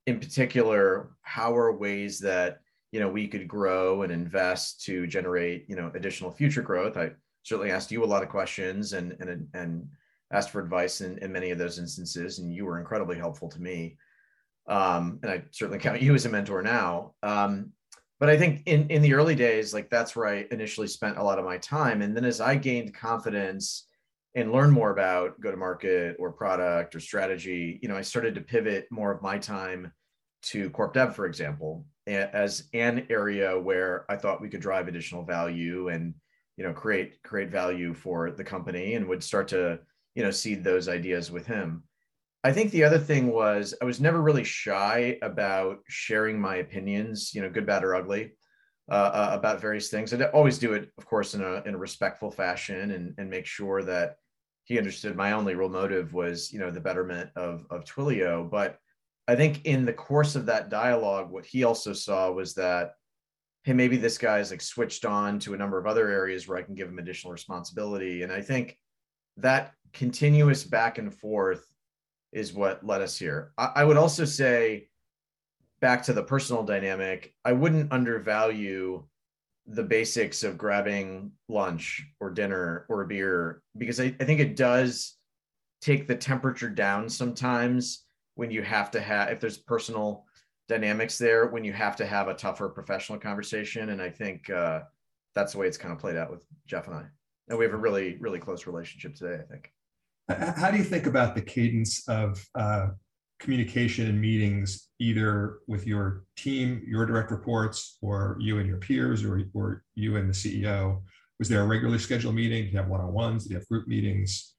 [0.05, 2.59] in particular how are ways that
[2.91, 7.09] you know we could grow and invest to generate you know additional future growth i
[7.43, 9.88] certainly asked you a lot of questions and and and
[10.31, 13.62] asked for advice in, in many of those instances, and you were incredibly helpful to
[13.62, 13.97] me.
[14.67, 17.13] Um, and I certainly count you as a mentor now.
[17.23, 17.71] Um,
[18.19, 21.23] but I think in in the early days, like that's where I initially spent a
[21.23, 22.01] lot of my time.
[22.01, 23.88] And then as I gained confidence
[24.36, 28.36] and learned more about go to market or product or strategy, you know, I started
[28.36, 29.91] to pivot more of my time
[30.41, 35.23] to corp dev, for example, as an area where I thought we could drive additional
[35.23, 36.13] value and
[36.58, 39.79] you know create create value for the company and would start to
[40.15, 41.84] you know seed those ideas with him
[42.43, 47.34] i think the other thing was i was never really shy about sharing my opinions
[47.34, 48.32] you know good bad or ugly
[48.89, 50.12] uh, uh, about various things.
[50.13, 53.45] I always do it of course in a, in a respectful fashion and, and make
[53.45, 54.15] sure that
[54.63, 58.49] he understood my only real motive was you know the betterment of of twilio.
[58.49, 58.80] But
[59.28, 62.93] i think in the course of that dialogue what he also saw was that
[63.63, 66.63] hey maybe this guy's like switched on to a number of other areas where i
[66.63, 68.23] can give him additional responsibility.
[68.23, 68.75] And i think
[69.38, 71.63] that continuous back and forth
[72.32, 73.52] is what led us here.
[73.58, 74.88] I, I would also say,
[75.82, 79.04] back to the personal dynamic, I wouldn't undervalue
[79.65, 84.56] the basics of grabbing lunch or dinner or a beer because I, I think it
[84.56, 85.15] does
[85.82, 90.26] take the temperature down sometimes when you have to have if there's personal
[90.68, 94.82] dynamics there when you have to have a tougher professional conversation and i think uh,
[95.36, 97.04] that's the way it's kind of played out with jeff and i
[97.48, 99.72] and we have a really really close relationship today i think
[100.30, 102.89] how do you think about the cadence of uh,
[103.39, 109.24] communication and meetings, either with your team, your direct reports, or you and your peers,
[109.24, 111.02] or, or you and the CEO?
[111.39, 112.65] Was there a regularly scheduled meeting?
[112.65, 113.44] Did you have one-on-ones?
[113.44, 114.54] Did you have group meetings?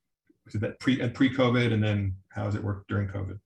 [0.45, 3.39] Was that pre and pre-COVID, and then how has it worked during COVID?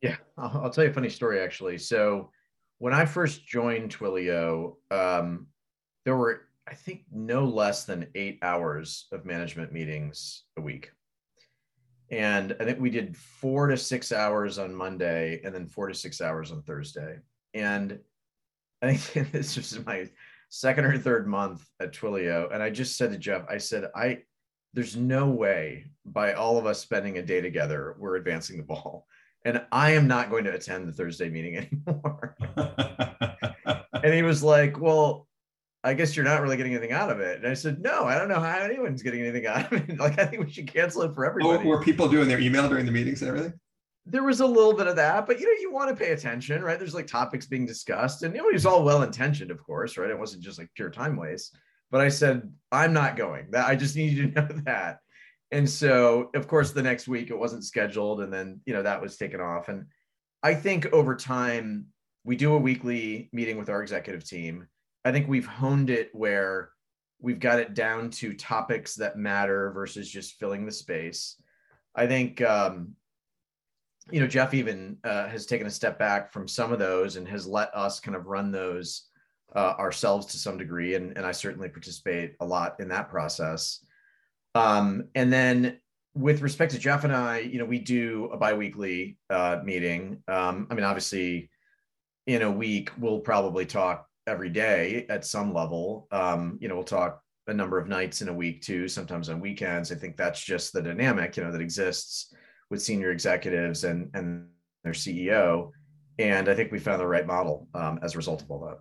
[0.00, 1.78] Yeah, I'll, I'll tell you a funny story actually.
[1.78, 2.30] So
[2.78, 5.48] when I first joined Twilio, um,
[6.04, 10.90] there were I think no less than eight hours of management meetings a week
[12.14, 15.94] and I think we did four to six hours on Monday and then four to
[15.94, 17.18] six hours on Thursday.
[17.54, 17.98] And
[18.80, 20.08] I think this was my
[20.48, 22.54] second or third month at Twilio.
[22.54, 24.22] And I just said to Jeff, I said, I
[24.74, 29.06] there's no way by all of us spending a day together, we're advancing the ball.
[29.44, 31.56] And I am not going to attend the Thursday meeting
[31.86, 32.36] anymore.
[33.92, 35.26] and he was like, Well,
[35.84, 37.38] I guess you're not really getting anything out of it.
[37.38, 39.98] And I said, no, I don't know how anyone's getting anything out of it.
[39.98, 41.62] Like, I think we should cancel it for oh, everybody.
[41.62, 43.52] Oh, were people doing their email during the meetings and everything?
[44.06, 46.62] There was a little bit of that, but you know, you want to pay attention,
[46.62, 46.78] right?
[46.78, 50.10] There's like topics being discussed, and it was all well intentioned, of course, right?
[50.10, 51.56] It wasn't just like pure time waste.
[51.90, 53.50] But I said, I'm not going.
[53.50, 54.98] That I just need you to know that.
[55.52, 59.00] And so, of course, the next week it wasn't scheduled, and then you know that
[59.00, 59.68] was taken off.
[59.68, 59.86] And
[60.42, 61.86] I think over time,
[62.24, 64.66] we do a weekly meeting with our executive team.
[65.04, 66.70] I think we've honed it where
[67.20, 71.36] we've got it down to topics that matter versus just filling the space.
[71.94, 72.94] I think, um,
[74.10, 77.26] you know, Jeff even uh, has taken a step back from some of those and
[77.28, 79.08] has let us kind of run those
[79.54, 80.94] uh, ourselves to some degree.
[80.94, 83.84] And, and I certainly participate a lot in that process.
[84.54, 85.78] Um, and then
[86.14, 90.22] with respect to Jeff and I, you know, we do a biweekly uh, meeting.
[90.28, 91.50] Um, I mean, obviously,
[92.26, 96.06] in a week, we'll probably talk every day at some level.
[96.10, 99.40] Um, you know, we'll talk a number of nights in a week too, sometimes on
[99.40, 99.92] weekends.
[99.92, 102.34] I think that's just the dynamic, you know, that exists
[102.70, 104.48] with senior executives and and
[104.82, 105.70] their CEO.
[106.18, 108.78] And I think we found the right model um, as a result of all that.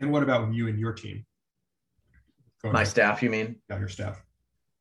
[0.00, 1.24] And what about you and your team?
[2.64, 3.56] My staff, you mean?
[3.70, 4.22] Yeah, your staff.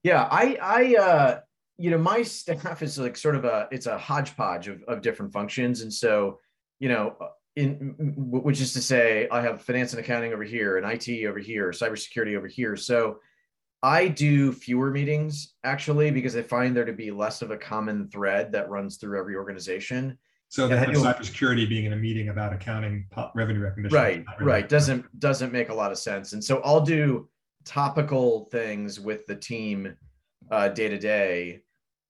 [0.04, 1.40] Yeah, I, I, uh,
[1.78, 5.32] you know, my staff is like sort of a, it's a hodgepodge of, of different
[5.32, 6.40] functions, and so,
[6.80, 7.16] you know,
[7.56, 11.40] in which is to say, I have finance and accounting over here, and IT over
[11.40, 12.76] here, cybersecurity over here.
[12.76, 13.20] So,
[13.82, 18.10] I do fewer meetings actually because I find there to be less of a common
[18.10, 20.18] thread that runs through every organization.
[20.50, 23.96] So the head of cybersecurity being in a meeting about accounting revenue recognition.
[23.96, 24.70] Right, really right.
[24.70, 26.34] Doesn't doesn't make a lot of sense.
[26.34, 27.30] And so I'll do
[27.66, 29.96] topical things with the team
[30.52, 31.62] uh, day to day.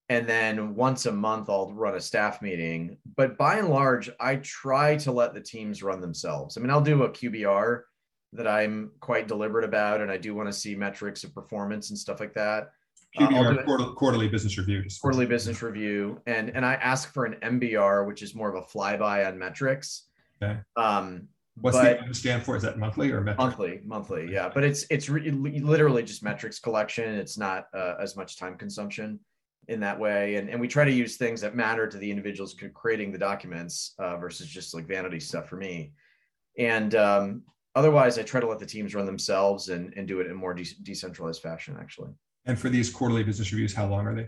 [0.10, 2.98] And then once a month, I'll run a staff meeting.
[3.16, 6.58] But by and large, I try to let the teams run themselves.
[6.58, 7.82] I mean, I'll do a QBR
[8.34, 11.98] that I'm quite deliberate about, and I do want to see metrics of performance and
[11.98, 12.72] stuff like that.
[13.20, 14.84] QBR, uh, quarterly, quarterly business review.
[15.00, 18.66] Quarterly business review, and and I ask for an MBR, which is more of a
[18.66, 20.08] flyby on metrics.
[20.42, 20.60] Okay.
[20.76, 21.28] Um,
[21.62, 22.56] What's but, the stand for?
[22.56, 23.38] Is that monthly or metric?
[23.38, 23.82] monthly?
[23.84, 24.50] Monthly, yeah.
[24.54, 27.16] But it's it's re- literally just metrics collection.
[27.16, 29.20] It's not uh, as much time consumption
[29.70, 32.56] in that way, and and we try to use things that matter to the individuals
[32.74, 35.94] creating the documents uh, versus just like vanity stuff for me.
[36.58, 37.44] And um,
[37.76, 40.54] otherwise, I try to let the teams run themselves and and do it in more
[40.54, 42.12] de- decentralized fashion, actually.
[42.46, 44.28] And for these quarterly business reviews, how long are they?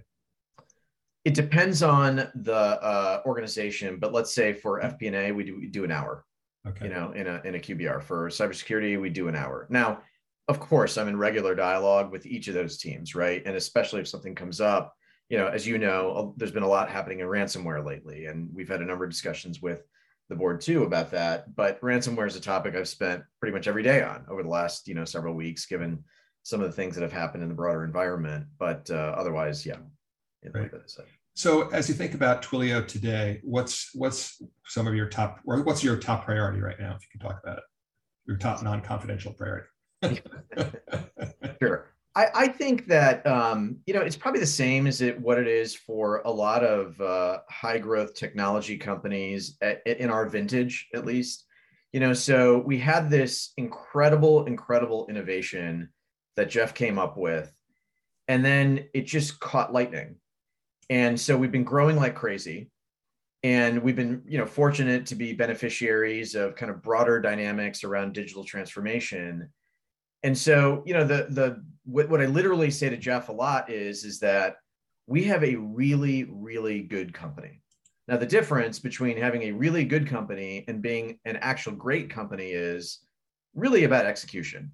[1.26, 5.84] It depends on the uh, organization, but let's say for FP&A, we do we do
[5.84, 6.26] an hour.
[6.68, 6.86] Okay.
[6.86, 9.66] You know, in a in a QBR for cybersecurity, we do an hour.
[9.70, 10.02] Now,
[10.48, 13.42] of course, I'm in regular dialogue with each of those teams, right?
[13.46, 14.96] And especially if something comes up,
[15.32, 18.68] you know, as you know, there's been a lot happening in ransomware lately, and we've
[18.68, 19.82] had a number of discussions with
[20.28, 21.56] the board too about that.
[21.56, 24.90] But ransomware is a topic I've spent pretty much every day on over the last,
[24.90, 26.04] you know, several weeks, given
[26.44, 28.46] some of the things that have happened in the broader environment.
[28.60, 29.78] But uh, otherwise, yeah.
[30.54, 30.70] Right.
[31.36, 35.82] So as you think about Twilio today, what's what's some of your top or what's
[35.82, 37.64] your top priority right now, if you can talk about it?
[38.28, 39.70] Your top non-confidential priority.
[41.62, 41.94] sure.
[42.16, 45.48] I, I think that um, you know it's probably the same as it what it
[45.48, 51.06] is for a lot of uh, high growth technology companies at, in our vintage at
[51.06, 51.46] least.
[51.94, 55.90] You know, so we had this incredible, incredible innovation
[56.38, 57.54] that Jeff came up with,
[58.30, 60.16] and then it just caught lightning
[60.92, 62.70] and so we've been growing like crazy.
[63.44, 68.14] And we've been, you know, fortunate to be beneficiaries of kind of broader dynamics around
[68.14, 69.50] digital transformation.
[70.22, 73.70] And so, you know, the the what, what I literally say to Jeff a lot
[73.70, 74.56] is is that
[75.08, 77.62] we have a really, really good company.
[78.08, 82.52] Now, the difference between having a really good company and being an actual great company
[82.52, 83.00] is
[83.54, 84.72] really about execution.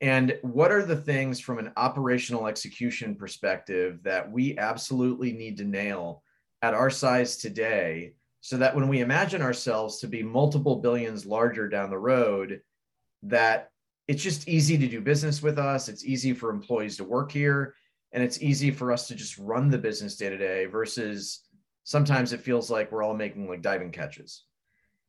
[0.00, 5.64] And what are the things from an operational execution perspective that we absolutely need to
[5.64, 6.22] nail
[6.62, 11.68] at our size today so that when we imagine ourselves to be multiple billions larger
[11.68, 12.60] down the road,
[13.24, 13.70] that
[14.08, 17.74] it's just easy to do business with us, it's easy for employees to work here,
[18.12, 21.42] and it's easy for us to just run the business day to day versus
[21.84, 24.44] sometimes it feels like we're all making like diving catches.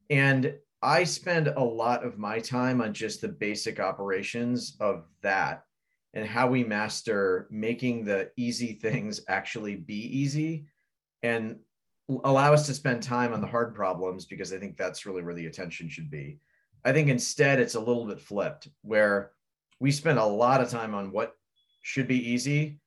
[0.10, 5.64] And I spend a lot of my time on just the basic operations of that
[6.14, 10.66] and how we master making the easy things actually be easy
[11.24, 11.58] and
[12.24, 15.36] allow us to spend time on the hard problems because I think that's really where
[15.36, 16.40] the attention should be.
[16.86, 19.32] I think instead it's a little bit flipped where
[19.80, 21.36] we spend a lot of time on what
[21.82, 22.80] should be easy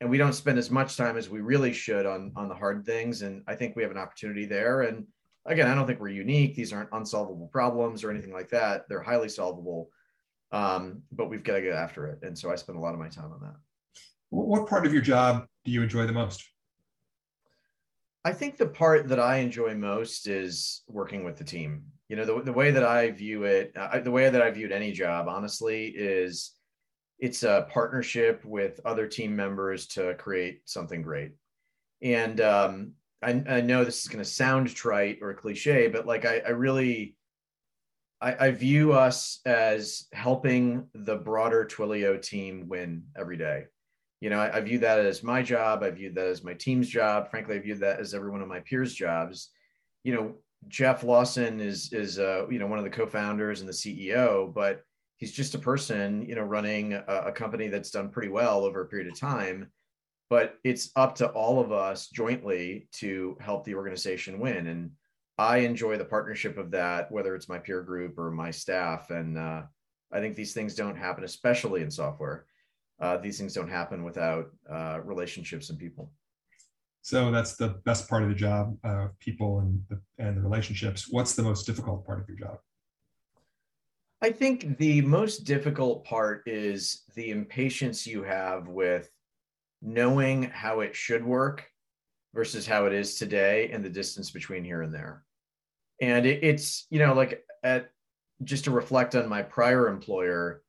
[0.00, 2.84] and we don't spend as much time as we really should on on the hard
[2.84, 5.06] things and I think we have an opportunity there and
[5.48, 6.54] again, I don't think we're unique.
[6.54, 8.88] These aren't unsolvable problems or anything like that.
[8.88, 9.90] They're highly solvable,
[10.52, 12.20] um, but we've got to get after it.
[12.22, 13.56] And so I spend a lot of my time on that.
[14.30, 16.44] What part of your job do you enjoy the most?
[18.24, 21.84] I think the part that I enjoy most is working with the team.
[22.08, 24.72] You know, the, the way that I view it, uh, the way that I viewed
[24.72, 26.52] any job, honestly, is
[27.18, 31.32] it's a partnership with other team members to create something great.
[32.00, 32.92] And um,
[33.22, 36.50] I, I know this is going to sound trite or cliche, but like I, I
[36.50, 37.16] really,
[38.20, 43.64] I, I view us as helping the broader Twilio team win every day.
[44.20, 45.82] You know, I, I view that as my job.
[45.82, 47.30] I view that as my team's job.
[47.30, 49.50] Frankly, I view that as every one of my peers' jobs.
[50.04, 50.34] You know,
[50.66, 54.82] Jeff Lawson is is uh, you know one of the co-founders and the CEO, but
[55.18, 58.82] he's just a person, you know, running a, a company that's done pretty well over
[58.82, 59.70] a period of time.
[60.30, 64.66] But it's up to all of us jointly to help the organization win.
[64.66, 64.90] And
[65.38, 69.10] i enjoy the partnership of that whether it's my peer group or my staff.
[69.10, 69.62] And uh,
[70.12, 72.46] i think these things don't happen especially in software.
[73.00, 76.10] Uh, these things don't happen without uh, relationships and people
[77.08, 81.06] so that's the best part of the job uh, people and the, and the relationships
[81.10, 82.58] what's the most difficult part of your job
[84.22, 89.10] i think the most difficult part is the impatience you have with
[89.82, 91.70] knowing how it should work
[92.34, 95.24] versus how it is today and the distance between here and there.
[96.00, 97.90] And it, it's, you know, like at
[98.44, 100.62] just to reflect on my prior employer,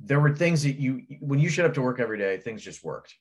[0.00, 2.84] there were things that you, when you showed up to work every day, things just
[2.84, 3.14] worked.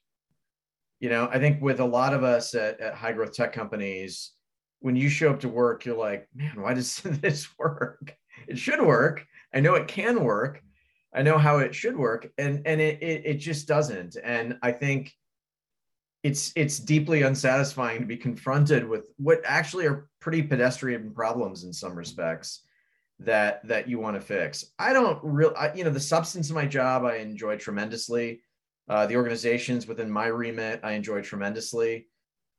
[1.00, 4.32] You know, I think with a lot of us at, at high growth tech companies,
[4.80, 8.16] when you show up to work, you're like, man, why does this work?
[8.48, 9.26] It should work.
[9.54, 10.62] I know it can work,
[11.14, 14.18] I know how it should work, and and it, it it just doesn't.
[14.24, 15.14] And I think
[16.24, 21.72] it's it's deeply unsatisfying to be confronted with what actually are pretty pedestrian problems in
[21.74, 22.64] some respects
[23.20, 24.66] that that you want to fix.
[24.78, 28.42] I don't real, you know, the substance of my job I enjoy tremendously.
[28.90, 32.08] Uh, the organizations within my remit I enjoy tremendously.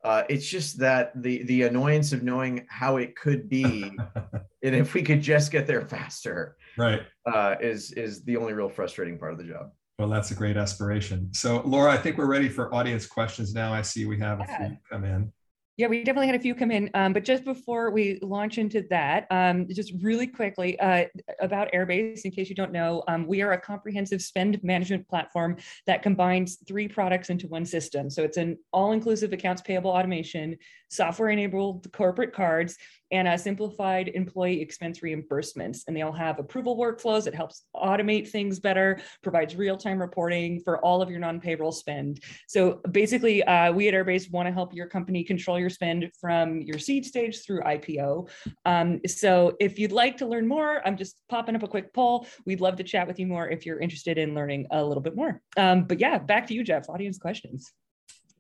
[0.04, 3.82] Uh, it's just that the the annoyance of knowing how it could be,
[4.62, 7.02] and if we could just get there faster, right.
[7.26, 9.70] uh, is is the only real frustrating part of the job.
[9.98, 11.30] Well that's a great aspiration.
[11.32, 13.72] So laura i think we're ready for audience questions now.
[13.72, 14.54] I see we have yeah.
[14.54, 15.32] a few come in
[15.78, 16.90] yeah, we definitely had a few come in.
[16.94, 21.04] Um, but just before we launch into that, um, just really quickly uh,
[21.40, 25.56] about Airbase, in case you don't know, um, we are a comprehensive spend management platform
[25.86, 28.10] that combines three products into one system.
[28.10, 30.56] So it's an all inclusive accounts payable automation,
[30.88, 32.76] software enabled corporate cards,
[33.10, 35.80] and a simplified employee expense reimbursements.
[35.86, 37.26] And they all have approval workflows.
[37.26, 42.22] It helps automate things better, provides real-time reporting for all of your non-payroll spend.
[42.46, 46.60] So basically, uh, we at Airbase want to help your company control your spend from
[46.62, 48.28] your seed stage through IPO.
[48.64, 52.26] Um, so if you'd like to learn more, I'm just popping up a quick poll.
[52.44, 55.16] We'd love to chat with you more if you're interested in learning a little bit
[55.16, 55.40] more.
[55.56, 56.88] Um, but yeah, back to you, Jeff.
[56.88, 57.72] Audience questions.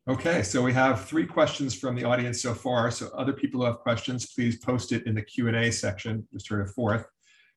[0.08, 2.90] Okay, so we have three questions from the audience so far.
[2.90, 6.66] So other people who have questions, please post it in the Q&A section, just heard
[6.66, 7.04] a fourth.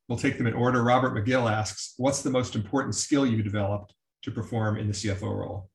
[0.10, 0.84] We'll take them in order.
[0.84, 3.94] Robert McGill asks, what's the most important skill you developed
[4.24, 5.70] to perform in the CFO role?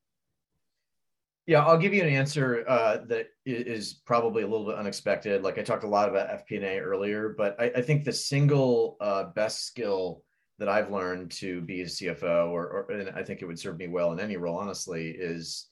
[1.47, 5.41] Yeah, I'll give you an answer uh, that is probably a little bit unexpected.
[5.41, 9.23] Like I talked a lot about FP&A earlier, but I, I think the single uh,
[9.33, 10.21] best skill
[10.59, 13.79] that I've learned to be a CFO, or, or, and I think it would serve
[13.79, 15.69] me well in any role, honestly, is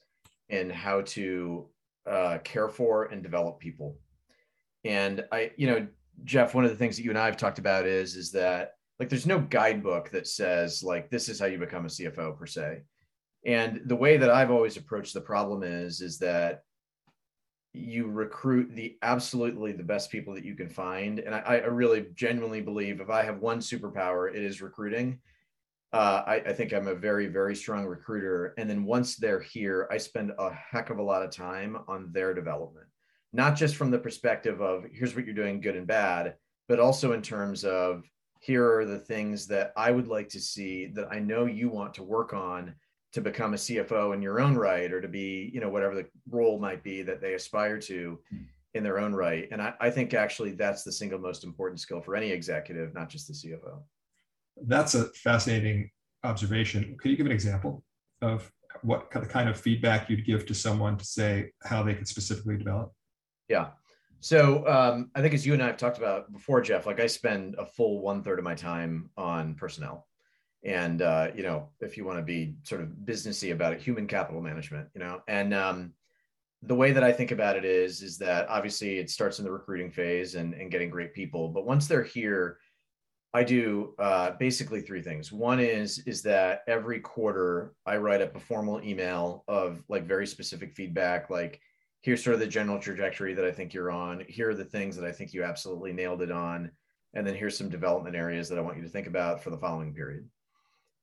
[0.48, 1.66] in how to
[2.08, 3.98] uh, care for and develop people.
[4.84, 5.86] And I, you know,
[6.24, 8.72] Jeff, one of the things that you and I have talked about is is that
[8.98, 12.46] like there's no guidebook that says like this is how you become a CFO per
[12.46, 12.82] se.
[13.44, 16.62] And the way that I've always approached the problem is is that
[17.72, 21.18] you recruit the absolutely the best people that you can find.
[21.18, 25.18] And I, I really genuinely believe if I have one superpower, it is recruiting
[25.92, 28.54] uh, I, I, think I'm a very, very strong recruiter.
[28.58, 32.10] And then once they're here, I spend a heck of a lot of time on
[32.12, 32.86] their development,
[33.32, 36.34] not just from the perspective of here's what you're doing good and bad,
[36.68, 38.04] but also in terms of
[38.40, 41.94] here are the things that I would like to see that I know you want
[41.94, 42.74] to work on
[43.12, 46.06] to become a CFO in your own right or to be, you know, whatever the
[46.30, 48.18] role might be that they aspire to
[48.74, 49.48] in their own right.
[49.50, 53.08] And I, I think actually that's the single most important skill for any executive, not
[53.08, 53.80] just the CFO.
[54.62, 55.90] That's a fascinating
[56.24, 56.96] observation.
[56.98, 57.84] Could you give an example
[58.22, 58.50] of
[58.82, 62.92] what kind of feedback you'd give to someone to say how they could specifically develop?
[63.48, 63.68] Yeah.
[64.20, 67.06] So um, I think as you and I have talked about before, Jeff, like I
[67.06, 70.06] spend a full one third of my time on personnel.
[70.64, 74.06] And uh, you know, if you want to be sort of businessy about it, human
[74.06, 75.92] capital management, you know, and um,
[76.62, 79.52] the way that I think about it is, is that obviously it starts in the
[79.52, 82.58] recruiting phase and, and getting great people, but once they're here,
[83.36, 85.30] I do uh, basically three things.
[85.30, 90.26] One is is that every quarter I write up a formal email of like very
[90.26, 91.60] specific feedback, like
[92.00, 94.24] here's sort of the general trajectory that I think you're on.
[94.26, 96.70] Here are the things that I think you absolutely nailed it on,
[97.12, 99.58] and then here's some development areas that I want you to think about for the
[99.58, 100.26] following period.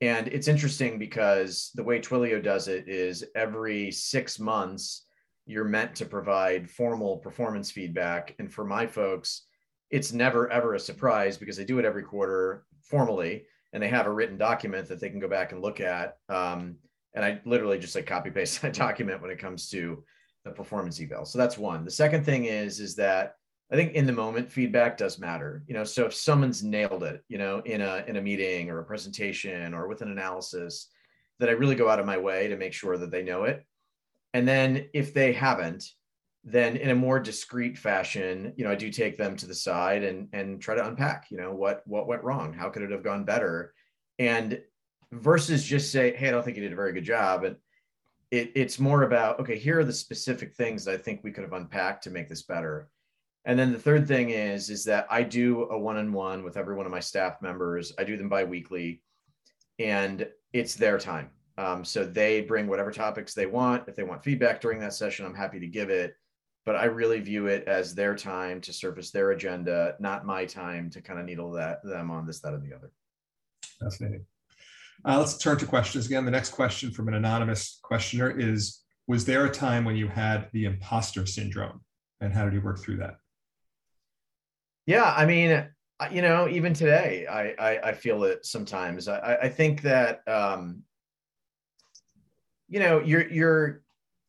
[0.02, 5.06] And it's interesting because the way Twilio does it is every six months
[5.46, 8.34] you're meant to provide formal performance feedback.
[8.40, 9.44] And for my folks,
[9.94, 14.08] it's never ever a surprise because they do it every quarter formally and they have
[14.08, 16.18] a written document that they can go back and look at.
[16.30, 16.78] Um,
[17.14, 20.04] and I literally just like copy paste that document when it comes to
[20.46, 21.26] the performance eval.
[21.26, 21.86] So that's one.
[21.86, 23.36] The second thing is is that
[23.72, 25.64] I think in the moment feedback does matter.
[25.68, 28.80] You know, so if someone's nailed it, you know, in a in a meeting or
[28.80, 30.89] a presentation or with an analysis,
[31.39, 33.64] that I really go out of my way to make sure that they know it.
[34.34, 35.86] And then if they haven't,
[36.44, 40.04] then in a more discreet fashion, you know, I do take them to the side
[40.04, 43.04] and and try to unpack, you know, what what went wrong, how could it have
[43.04, 43.74] gone better,
[44.20, 44.62] and
[45.12, 47.56] versus just say, hey, I don't think you did a very good job, and
[48.32, 51.44] it, it's more about okay, here are the specific things that I think we could
[51.44, 52.89] have unpacked to make this better.
[53.46, 56.86] And then the third thing is is that I do a one-on-one with every one
[56.86, 57.94] of my staff members.
[57.98, 59.02] I do them bi-weekly,
[59.80, 61.30] and it's their time.
[61.58, 63.88] Um, so they bring whatever topics they want.
[63.88, 66.16] If they want feedback during that session, I'm happy to give it
[66.66, 70.89] but I really view it as their time to surface their agenda, not my time
[70.91, 72.91] to kind of needle that them on this, that, and the other.
[73.80, 74.26] Fascinating.
[75.05, 76.24] Uh, let's turn to questions again.
[76.24, 80.47] The next question from an anonymous questioner is Was there a time when you had
[80.53, 81.82] the imposter syndrome?
[82.22, 83.16] And how did you work through that?
[84.86, 85.68] Yeah, I mean,
[86.11, 89.07] you know, even today, I I, I feel it sometimes.
[89.09, 90.84] I, I think that um,
[92.70, 93.83] you know, you're you're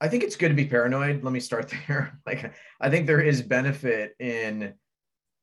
[0.05, 1.25] I think it's good to be paranoid.
[1.25, 2.21] Let me start there.
[2.27, 4.75] like, I think there is benefit in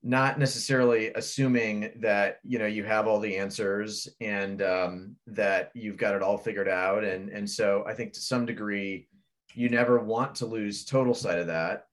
[0.04, 5.98] not necessarily assuming that you know you have all the answers and um, that you've
[5.98, 7.04] got it all figured out.
[7.04, 9.08] And and so I think to some degree,
[9.56, 11.88] you never want to lose total sight of that.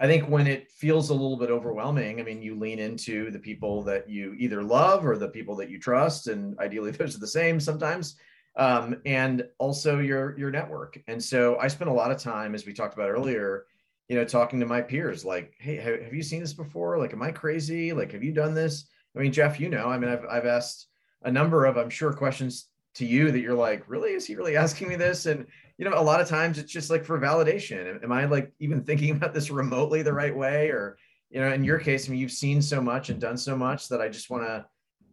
[0.00, 3.38] I think when it feels a little bit overwhelming, I mean, you lean into the
[3.38, 7.20] people that you either love or the people that you trust, and ideally those are
[7.20, 8.16] the same sometimes
[8.56, 10.98] um, and also your your network.
[11.08, 13.66] And so I spent a lot of time, as we talked about earlier,
[14.08, 16.98] you know, talking to my peers, like, hey, have, you seen this before?
[16.98, 17.92] Like, am I crazy?
[17.92, 18.86] Like, have you done this?
[19.16, 20.88] I mean, Jeff, you know, I mean, I've I've asked
[21.22, 24.12] a number of, I'm sure, questions to you that you're like, really?
[24.12, 25.26] Is he really asking me this?
[25.26, 25.46] And
[25.78, 28.02] you know, a lot of times it's just like for validation.
[28.02, 30.68] Am I like even thinking about this remotely the right way?
[30.68, 30.96] Or,
[31.30, 33.88] you know, in your case, I mean, you've seen so much and done so much
[33.88, 34.64] that I just want to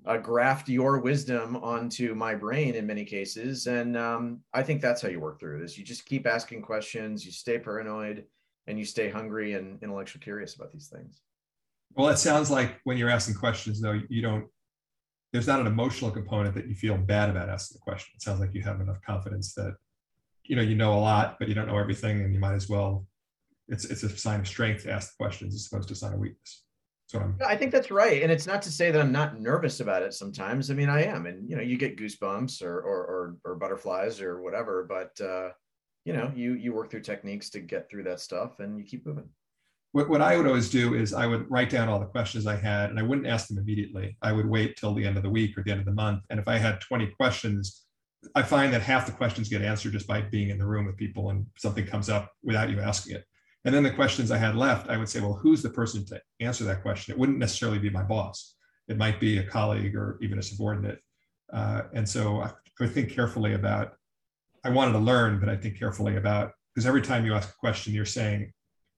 [0.05, 3.67] uh, graft your wisdom onto my brain in many cases.
[3.67, 5.77] And um, i think that's how you work through this.
[5.77, 8.25] You just keep asking questions you stay paranoid
[8.67, 11.21] and you stay hungry and intellectually curious about these things.
[11.93, 14.47] Well it sounds like when you're asking questions though you don't
[15.31, 18.11] there's not an emotional component that you feel bad about asking the question.
[18.15, 19.75] It sounds like you have enough confidence that
[20.43, 22.67] you know you know a lot but you don't know everything and you might as
[22.67, 23.05] well
[23.67, 26.13] it's it's a sign of strength to ask the questions as opposed to a sign
[26.13, 26.63] of weakness
[27.11, 29.81] so I'm, I think that's right, and it's not to say that I'm not nervous
[29.81, 30.13] about it.
[30.13, 33.55] Sometimes, I mean, I am, and you know, you get goosebumps or or or, or
[33.55, 34.85] butterflies or whatever.
[34.87, 35.49] But uh,
[36.05, 39.05] you know, you you work through techniques to get through that stuff, and you keep
[39.05, 39.27] moving.
[39.91, 42.55] What, what I would always do is I would write down all the questions I
[42.55, 44.15] had, and I wouldn't ask them immediately.
[44.21, 46.23] I would wait till the end of the week or the end of the month,
[46.29, 47.83] and if I had 20 questions,
[48.33, 50.95] I find that half the questions get answered just by being in the room with
[50.95, 53.25] people, and something comes up without you asking it.
[53.63, 56.21] And then the questions I had left, I would say, well, who's the person to
[56.39, 57.13] answer that question?
[57.13, 58.55] It wouldn't necessarily be my boss.
[58.87, 60.99] It might be a colleague or even a subordinate.
[61.53, 62.41] Uh, and so
[62.81, 63.93] I think carefully about,
[64.63, 67.57] I wanted to learn, but I think carefully about, because every time you ask a
[67.57, 68.51] question, you're saying,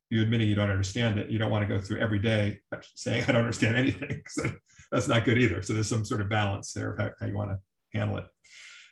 [0.09, 1.29] you're admitting you don't understand it.
[1.29, 2.59] You don't want to go through every day
[2.95, 4.21] saying, I don't understand anything.
[4.29, 4.49] So
[4.91, 5.63] that's not good either.
[5.63, 8.25] So there's some sort of balance there of how, how you want to handle it.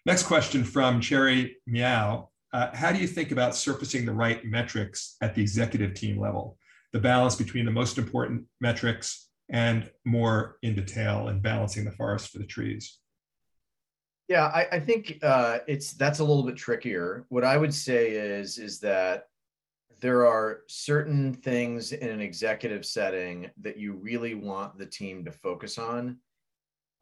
[0.03, 2.30] Next question from Cherry Meow.
[2.53, 6.57] Uh, how do you think about surfacing the right metrics at the executive team level?
[6.91, 12.29] The balance between the most important metrics and more in detail and balancing the forest
[12.29, 12.97] for the trees.
[14.27, 17.25] Yeah, I, I think uh, it's that's a little bit trickier.
[17.29, 19.25] What I would say is is that
[19.99, 25.31] there are certain things in an executive setting that you really want the team to
[25.31, 26.17] focus on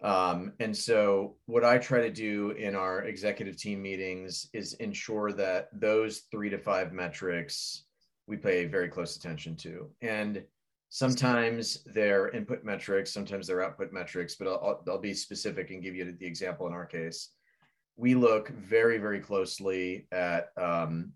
[0.02, 5.34] um, and so, what I try to do in our executive team meetings is ensure
[5.34, 7.84] that those three to five metrics
[8.30, 9.90] we pay very close attention to.
[10.02, 10.44] And
[10.90, 15.96] sometimes they're input metrics, sometimes they're output metrics, but I'll, I'll be specific and give
[15.96, 17.32] you the example in our case.
[17.98, 21.12] We look very, very closely at um,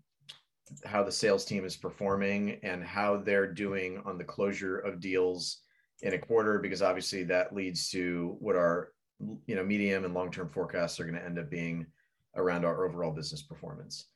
[0.84, 5.63] how the sales team is performing and how they're doing on the closure of deals
[6.02, 8.92] in a quarter because obviously that leads to what our
[9.46, 11.86] you know medium and long term forecasts are going to end up being
[12.36, 14.06] around our overall business performance.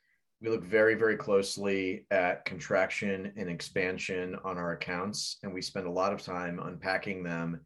[0.40, 5.86] We look very very closely at contraction and expansion on our accounts and we spend
[5.86, 7.60] a lot of time unpacking them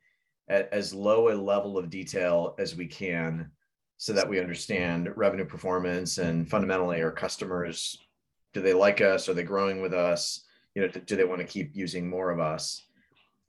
[0.49, 3.51] at as low a level of detail as we can
[3.97, 7.97] so that we understand revenue performance and fundamentally our customers
[8.53, 9.29] do they like us?
[9.29, 10.45] Are they growing with us?
[10.75, 12.87] You know, do, they want to keep using more of us?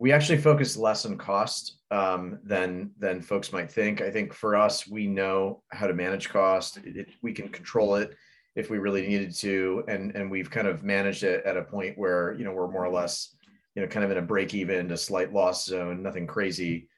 [0.03, 4.01] We actually focus less on cost um, than than folks might think.
[4.01, 6.75] I think for us, we know how to manage cost.
[6.75, 8.13] It, it, we can control it
[8.57, 11.97] if we really needed to, and and we've kind of managed it at a point
[11.97, 13.33] where you know we're more or less
[13.75, 16.89] you know kind of in a break even to slight loss zone, nothing crazy.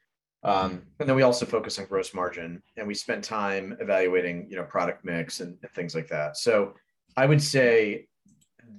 [0.42, 4.56] Um, and then we also focus on gross margin, and we spend time evaluating you
[4.56, 6.36] know product mix and, and things like that.
[6.38, 6.74] So
[7.16, 8.08] I would say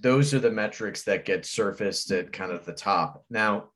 [0.01, 3.23] those are the metrics that get surfaced at kind of the top.
[3.29, 3.69] Now,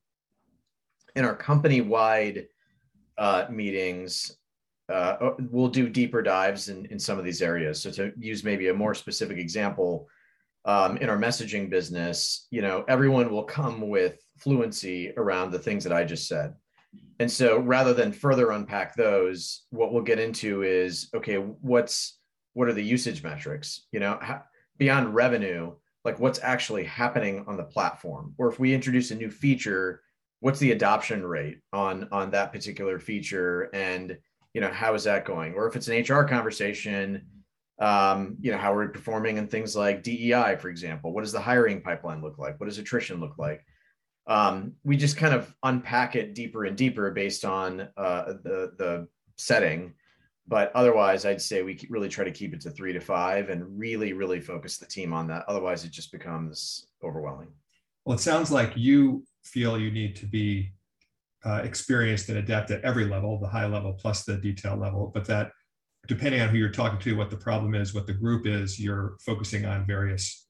[1.16, 2.48] in our company wide
[3.18, 4.38] uh, meetings,
[4.90, 7.82] uh, uh, we'll do deeper dives in, in some of these areas.
[7.82, 10.08] So to use maybe a more specific example,
[10.66, 15.84] um, in our messaging business, you know, everyone will come with fluency around the things
[15.84, 16.54] that I just said.
[17.20, 22.20] And so rather than further unpack those, what we'll get into is, okay, what's,
[22.54, 24.20] what are the usage metrics, you know,
[24.78, 29.30] beyond revenue, like what's actually happening on the platform, or if we introduce a new
[29.30, 30.02] feature,
[30.42, 33.70] what's the adoption rate on, on that particular feature?
[33.74, 34.18] And,
[34.54, 35.54] you know, how is that going?
[35.54, 37.26] Or if it's an HR conversation,
[37.80, 41.14] um, you know, how are we performing in things like DEI, for example?
[41.14, 42.60] What does the hiring pipeline look like?
[42.60, 43.66] What does attrition look like?
[44.28, 49.08] Um, we just kind of unpack it deeper and deeper based on uh, the the
[49.38, 49.94] setting.
[50.48, 53.80] But otherwise, I'd say we really try to keep it to three to five and
[53.80, 55.46] really, really focus the team on that.
[55.48, 57.50] Otherwise, it just becomes overwhelming.
[58.06, 60.74] Well, it sounds like you feel you need to be
[61.44, 65.26] uh, experienced and adept at every level, the high level plus the detail level, but
[65.26, 65.52] that
[66.08, 69.18] depending on who you're talking to, what the problem is, what the group is, you're
[69.26, 70.48] focusing on various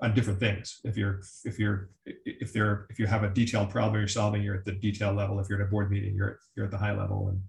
[0.00, 0.80] on different things.
[0.84, 4.56] If you're if you're if there if you have a detailed problem you're solving, you're
[4.56, 5.38] at the detail level.
[5.40, 7.40] If you're at a board meeting, you're you're at the high level, and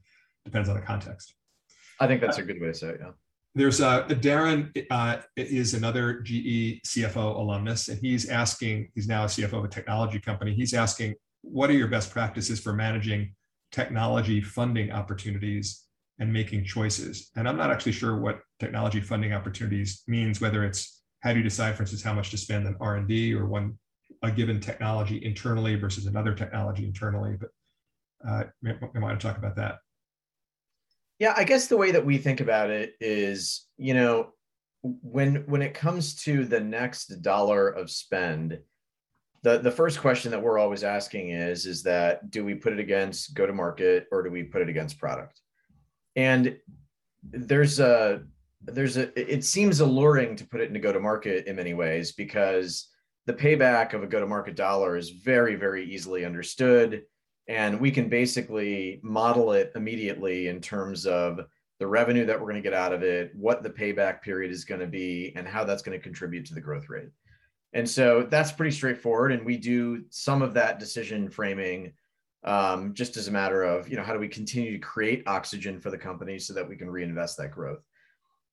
[0.43, 1.33] depends on the context.
[1.99, 2.99] I think that's a good way to say it.
[3.01, 3.11] Yeah.
[3.55, 8.91] There's uh, Darren uh, is another GE CFO alumnus, and he's asking.
[8.93, 10.53] He's now a CFO of a technology company.
[10.53, 13.33] He's asking, what are your best practices for managing
[13.71, 15.85] technology funding opportunities
[16.19, 17.29] and making choices.
[17.35, 21.43] And I'm not actually sure what technology funding opportunities means, whether it's how do you
[21.43, 23.77] decide, for instance, how much to spend on R&D or one
[24.23, 27.35] a given technology internally versus another technology internally.
[27.37, 27.49] But
[28.27, 29.79] uh, I want to talk about that.
[31.19, 34.33] Yeah, I guess the way that we think about it is, you know,
[34.81, 38.59] when when it comes to the next dollar of spend,
[39.41, 42.79] the the first question that we're always asking is is that do we put it
[42.79, 45.39] against go to market or do we put it against product?
[46.15, 46.57] and
[47.23, 48.23] there's a
[48.61, 52.11] there's a it seems alluring to put it into go to market in many ways
[52.13, 52.89] because
[53.25, 57.03] the payback of a go to market dollar is very very easily understood
[57.47, 61.41] and we can basically model it immediately in terms of
[61.79, 64.65] the revenue that we're going to get out of it what the payback period is
[64.65, 67.09] going to be and how that's going to contribute to the growth rate.
[67.73, 71.93] And so that's pretty straightforward and we do some of that decision framing
[72.45, 75.79] um, just as a matter of you know how do we continue to create oxygen
[75.79, 77.83] for the company so that we can reinvest that growth?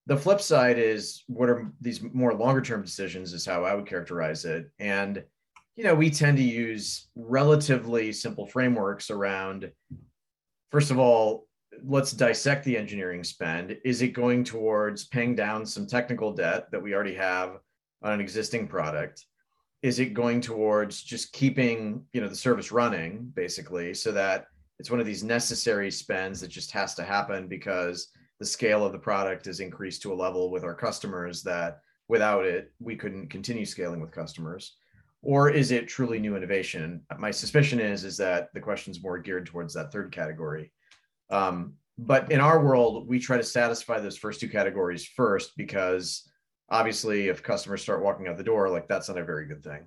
[0.07, 3.87] The flip side is what are these more longer term decisions is how i would
[3.87, 4.71] characterize it.
[4.79, 5.23] And
[5.77, 9.71] you know we tend to use relatively simple frameworks around
[10.71, 11.47] first of all
[11.85, 13.77] let's dissect the engineering spend.
[13.85, 17.59] Is it going towards paying down some technical debt that we already have
[18.03, 19.25] on an existing product?
[19.83, 24.47] Is it going towards just keeping you know the service running basically so that
[24.79, 28.09] it's one of these necessary spends that just has to happen because
[28.39, 32.45] the scale of the product is increased to a level with our customers that without
[32.45, 34.77] it we couldn't continue scaling with customers
[35.23, 37.01] or is it truly new innovation?
[37.17, 40.73] My suspicion is is that the question's more geared towards that third category.
[41.31, 46.29] Um, but in our world we try to satisfy those first two categories first because
[46.71, 49.85] obviously if customers start walking out the door like that's not a very good thing.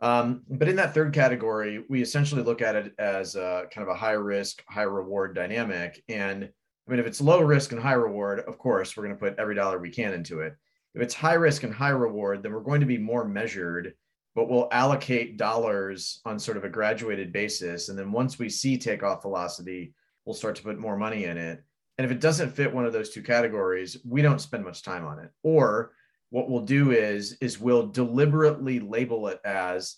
[0.00, 3.94] Um, but in that third category we essentially look at it as a, kind of
[3.94, 6.02] a high risk high reward dynamic.
[6.08, 9.20] And i mean if it's low risk and high reward of course we're going to
[9.20, 10.56] put every dollar we can into it.
[10.94, 13.94] If it's high risk and high reward then we're going to be more measured
[14.34, 18.78] but we'll allocate dollars on sort of a graduated basis and then once we see
[18.78, 19.92] takeoff velocity
[20.24, 21.62] we'll start to put more money in it
[21.98, 25.04] and if it doesn't fit one of those two categories, we don't spend much time
[25.04, 25.30] on it.
[25.42, 25.92] Or
[26.30, 29.96] what we'll do is is we'll deliberately label it as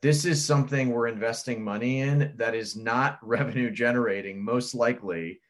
[0.00, 5.40] this is something we're investing money in that is not revenue generating most likely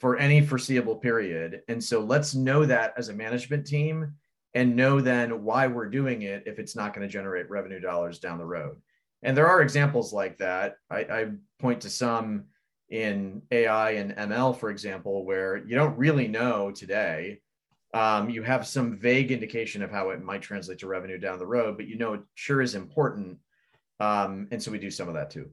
[0.00, 1.60] for any foreseeable period.
[1.68, 4.14] And so let's know that as a management team
[4.54, 8.18] and know then why we're doing it if it's not going to generate revenue dollars
[8.18, 8.76] down the road.
[9.22, 10.76] And there are examples like that.
[10.90, 12.44] I, I point to some
[12.88, 17.40] in AI and ML, for example, where you don't really know today
[17.92, 21.46] um, you have some vague indication of how it might translate to revenue down the
[21.46, 23.38] road, but you know it sure is important.
[23.98, 25.50] Um, and so we do some of that too.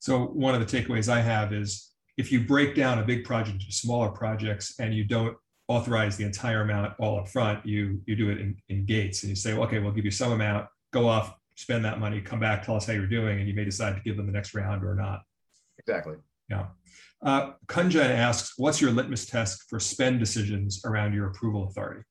[0.00, 3.60] So one of the takeaways I have is if you break down a big project
[3.60, 5.36] into smaller projects and you don't
[5.68, 9.30] authorize the entire amount all up front, you you do it in, in gates and
[9.30, 12.38] you say, well, okay, we'll give you some amount, go off, spend that money, come
[12.38, 14.54] back, tell us how you're doing, and you may decide to give them the next
[14.54, 15.22] round or not.
[15.78, 16.16] Exactly.
[16.48, 16.66] Yeah.
[17.22, 22.02] Uh, Kunjan asks, what's your litmus test for spend decisions around your approval authority?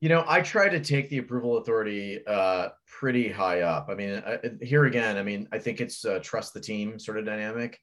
[0.00, 3.88] You know, I try to take the approval authority uh, pretty high up.
[3.88, 7.24] I mean, I, here again, I mean, I think it's trust the team sort of
[7.24, 7.78] dynamic.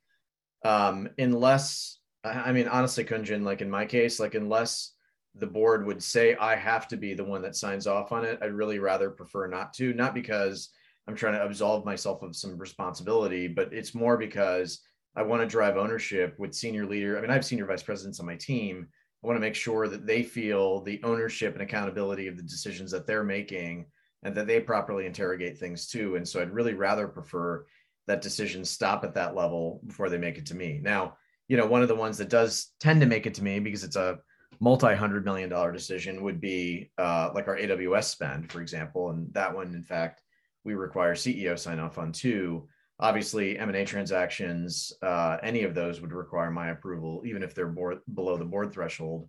[0.63, 4.93] Um, unless, I mean, honestly, Kunjan, like in my case, like unless
[5.35, 8.39] the board would say I have to be the one that signs off on it,
[8.41, 9.93] I'd really rather prefer not to.
[9.93, 10.69] Not because
[11.07, 14.79] I'm trying to absolve myself of some responsibility, but it's more because
[15.15, 17.17] I want to drive ownership with senior leader.
[17.17, 18.87] I mean, I have senior vice presidents on my team.
[19.23, 22.91] I want to make sure that they feel the ownership and accountability of the decisions
[22.91, 23.85] that they're making
[24.23, 26.15] and that they properly interrogate things too.
[26.15, 27.65] And so I'd really rather prefer
[28.07, 30.79] that decisions stop at that level before they make it to me.
[30.81, 31.17] Now,
[31.47, 33.83] you know, one of the ones that does tend to make it to me because
[33.83, 34.19] it's a
[34.59, 39.09] multi-hundred million dollar decision would be uh, like our AWS spend, for example.
[39.09, 40.21] And that one, in fact,
[40.63, 42.67] we require CEO sign off on too.
[42.99, 47.99] Obviously m&a transactions uh, any of those would require my approval even if they're board,
[48.13, 49.27] below the board threshold.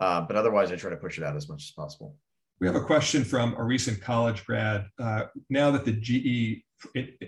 [0.00, 2.14] Uh, but otherwise i try to push it out as much as possible.
[2.60, 4.86] We have a question from a recent college grad.
[4.98, 6.62] Uh, now that the ge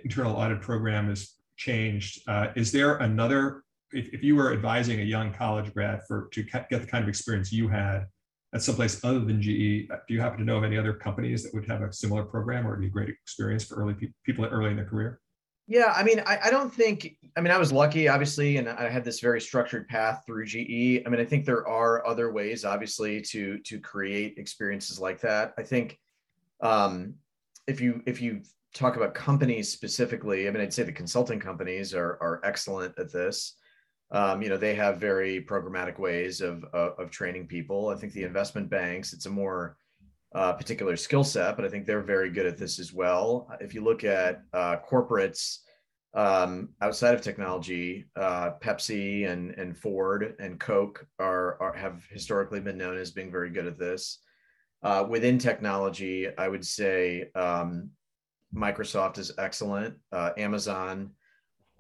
[0.05, 3.63] internal audit program has changed uh, is there another
[3.93, 7.09] if, if you were advising a young college grad for to get the kind of
[7.09, 8.07] experience you had
[8.55, 9.89] at someplace other than GE.
[9.89, 12.67] Do you happen to know of any other companies that would have a similar program
[12.67, 15.21] or be a great experience for early pe- people early in their career?
[15.67, 18.89] Yeah, I mean, I, I don't think, I mean, I was lucky, obviously, and I
[18.89, 21.03] had this very structured path through GE.
[21.05, 25.53] I mean, I think there are other ways, obviously, to to create experiences like that.
[25.59, 25.99] I think
[26.63, 27.17] um,
[27.67, 28.41] if you if you
[28.73, 33.13] talk about companies specifically, I mean, I'd say the consulting companies are are excellent at
[33.13, 33.57] this.
[34.11, 37.89] Um, you know, they have very programmatic ways of, of of training people.
[37.89, 39.77] I think the investment banks, it's a more
[40.35, 43.49] uh, particular skill set, but I think they're very good at this as well.
[43.61, 45.59] If you look at uh, corporates
[46.15, 52.61] um, outside of technology, uh, Pepsi and and Ford and Coke are, are, have historically
[52.61, 54.21] been known as being very good at this.
[54.83, 57.91] Uh, within technology, I would say um,
[58.55, 59.97] Microsoft is excellent.
[60.13, 61.11] Uh, Amazon,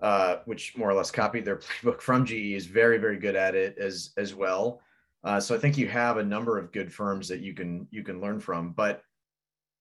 [0.00, 3.54] uh, which more or less copied their playbook from GE, is very very good at
[3.54, 4.80] it as as well.
[5.24, 8.02] Uh, so I think you have a number of good firms that you can you
[8.02, 9.02] can learn from, but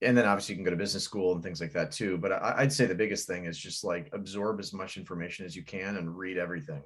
[0.01, 2.17] and then obviously you can go to business school and things like that too.
[2.17, 5.55] But I, would say the biggest thing is just like absorb as much information as
[5.55, 6.83] you can and read everything.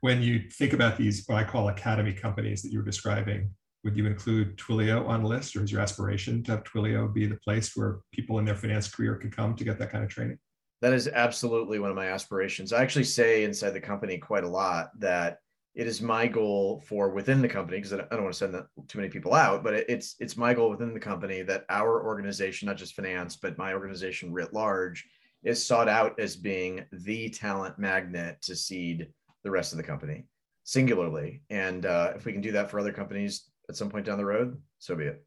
[0.00, 3.50] When you think about these, what I call academy companies that you were describing,
[3.82, 7.26] would you include Twilio on the list, or is your aspiration to have Twilio be
[7.26, 10.10] the place where people in their finance career can come to get that kind of
[10.10, 10.38] training?
[10.82, 12.72] That is absolutely one of my aspirations.
[12.72, 15.38] I actually say inside the company quite a lot that
[15.74, 18.54] it is my goal for within the company because I don't want to send
[18.88, 22.66] too many people out, but it's it's my goal within the company that our organization,
[22.66, 25.06] not just finance, but my organization writ large,
[25.44, 29.08] is sought out as being the talent magnet to seed
[29.44, 30.24] the rest of the company
[30.66, 31.42] singularly.
[31.48, 34.24] And uh, if we can do that for other companies at some point down the
[34.24, 35.24] road, so be it.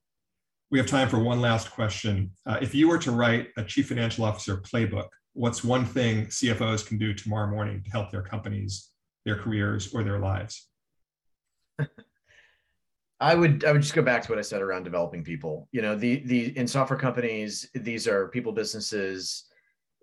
[0.69, 2.31] We have time for one last question.
[2.45, 6.85] Uh, if you were to write a chief financial officer playbook, what's one thing CFOs
[6.85, 8.89] can do tomorrow morning to help their companies
[9.25, 10.67] their careers or their lives?
[13.21, 15.67] I would I would just go back to what I said around developing people.
[15.71, 19.45] You know, the the in software companies, these are people businesses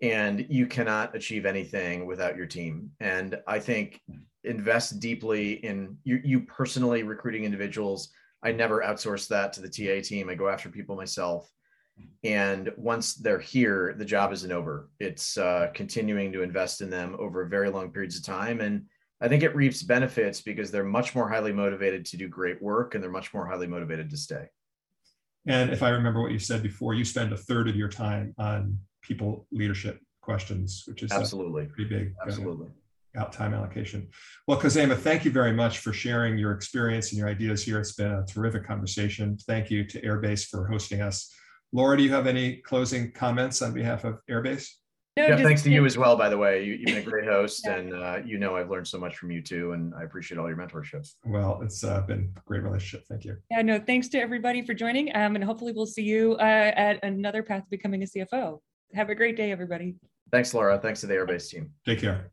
[0.01, 2.91] and you cannot achieve anything without your team.
[2.99, 4.01] And I think
[4.43, 8.09] invest deeply in you, you personally recruiting individuals.
[8.43, 10.29] I never outsource that to the TA team.
[10.29, 11.51] I go after people myself.
[12.23, 14.89] And once they're here, the job isn't over.
[14.99, 18.59] It's uh, continuing to invest in them over very long periods of time.
[18.59, 18.85] And
[19.21, 22.95] I think it reaps benefits because they're much more highly motivated to do great work
[22.95, 24.47] and they're much more highly motivated to stay.
[25.47, 28.35] And if I remember what you said before, you spend a third of your time
[28.37, 32.13] on people leadership questions, which is absolutely pretty big.
[32.19, 32.67] Uh, absolutely.
[32.67, 34.07] Uh, out time allocation.
[34.47, 37.79] Well, Khozema, thank you very much for sharing your experience and your ideas here.
[37.79, 39.37] It's been a terrific conversation.
[39.47, 41.33] Thank you to Airbase for hosting us.
[41.73, 44.69] Laura, do you have any closing comments on behalf of Airbase?
[45.17, 46.63] No, yeah, thanks to you as well, by the way.
[46.63, 47.77] You, have been a great host, yeah.
[47.77, 50.47] and uh, you know I've learned so much from you too, and I appreciate all
[50.47, 51.11] your mentorship.
[51.25, 53.07] Well, it's uh, been a great relationship.
[53.07, 53.35] Thank you.
[53.49, 57.03] Yeah, no, thanks to everybody for joining, um, and hopefully we'll see you uh, at
[57.03, 58.59] another path to becoming a CFO.
[58.93, 59.95] Have a great day, everybody.
[60.31, 60.77] Thanks, Laura.
[60.77, 61.71] Thanks to the Airbase team.
[61.83, 62.31] Take care.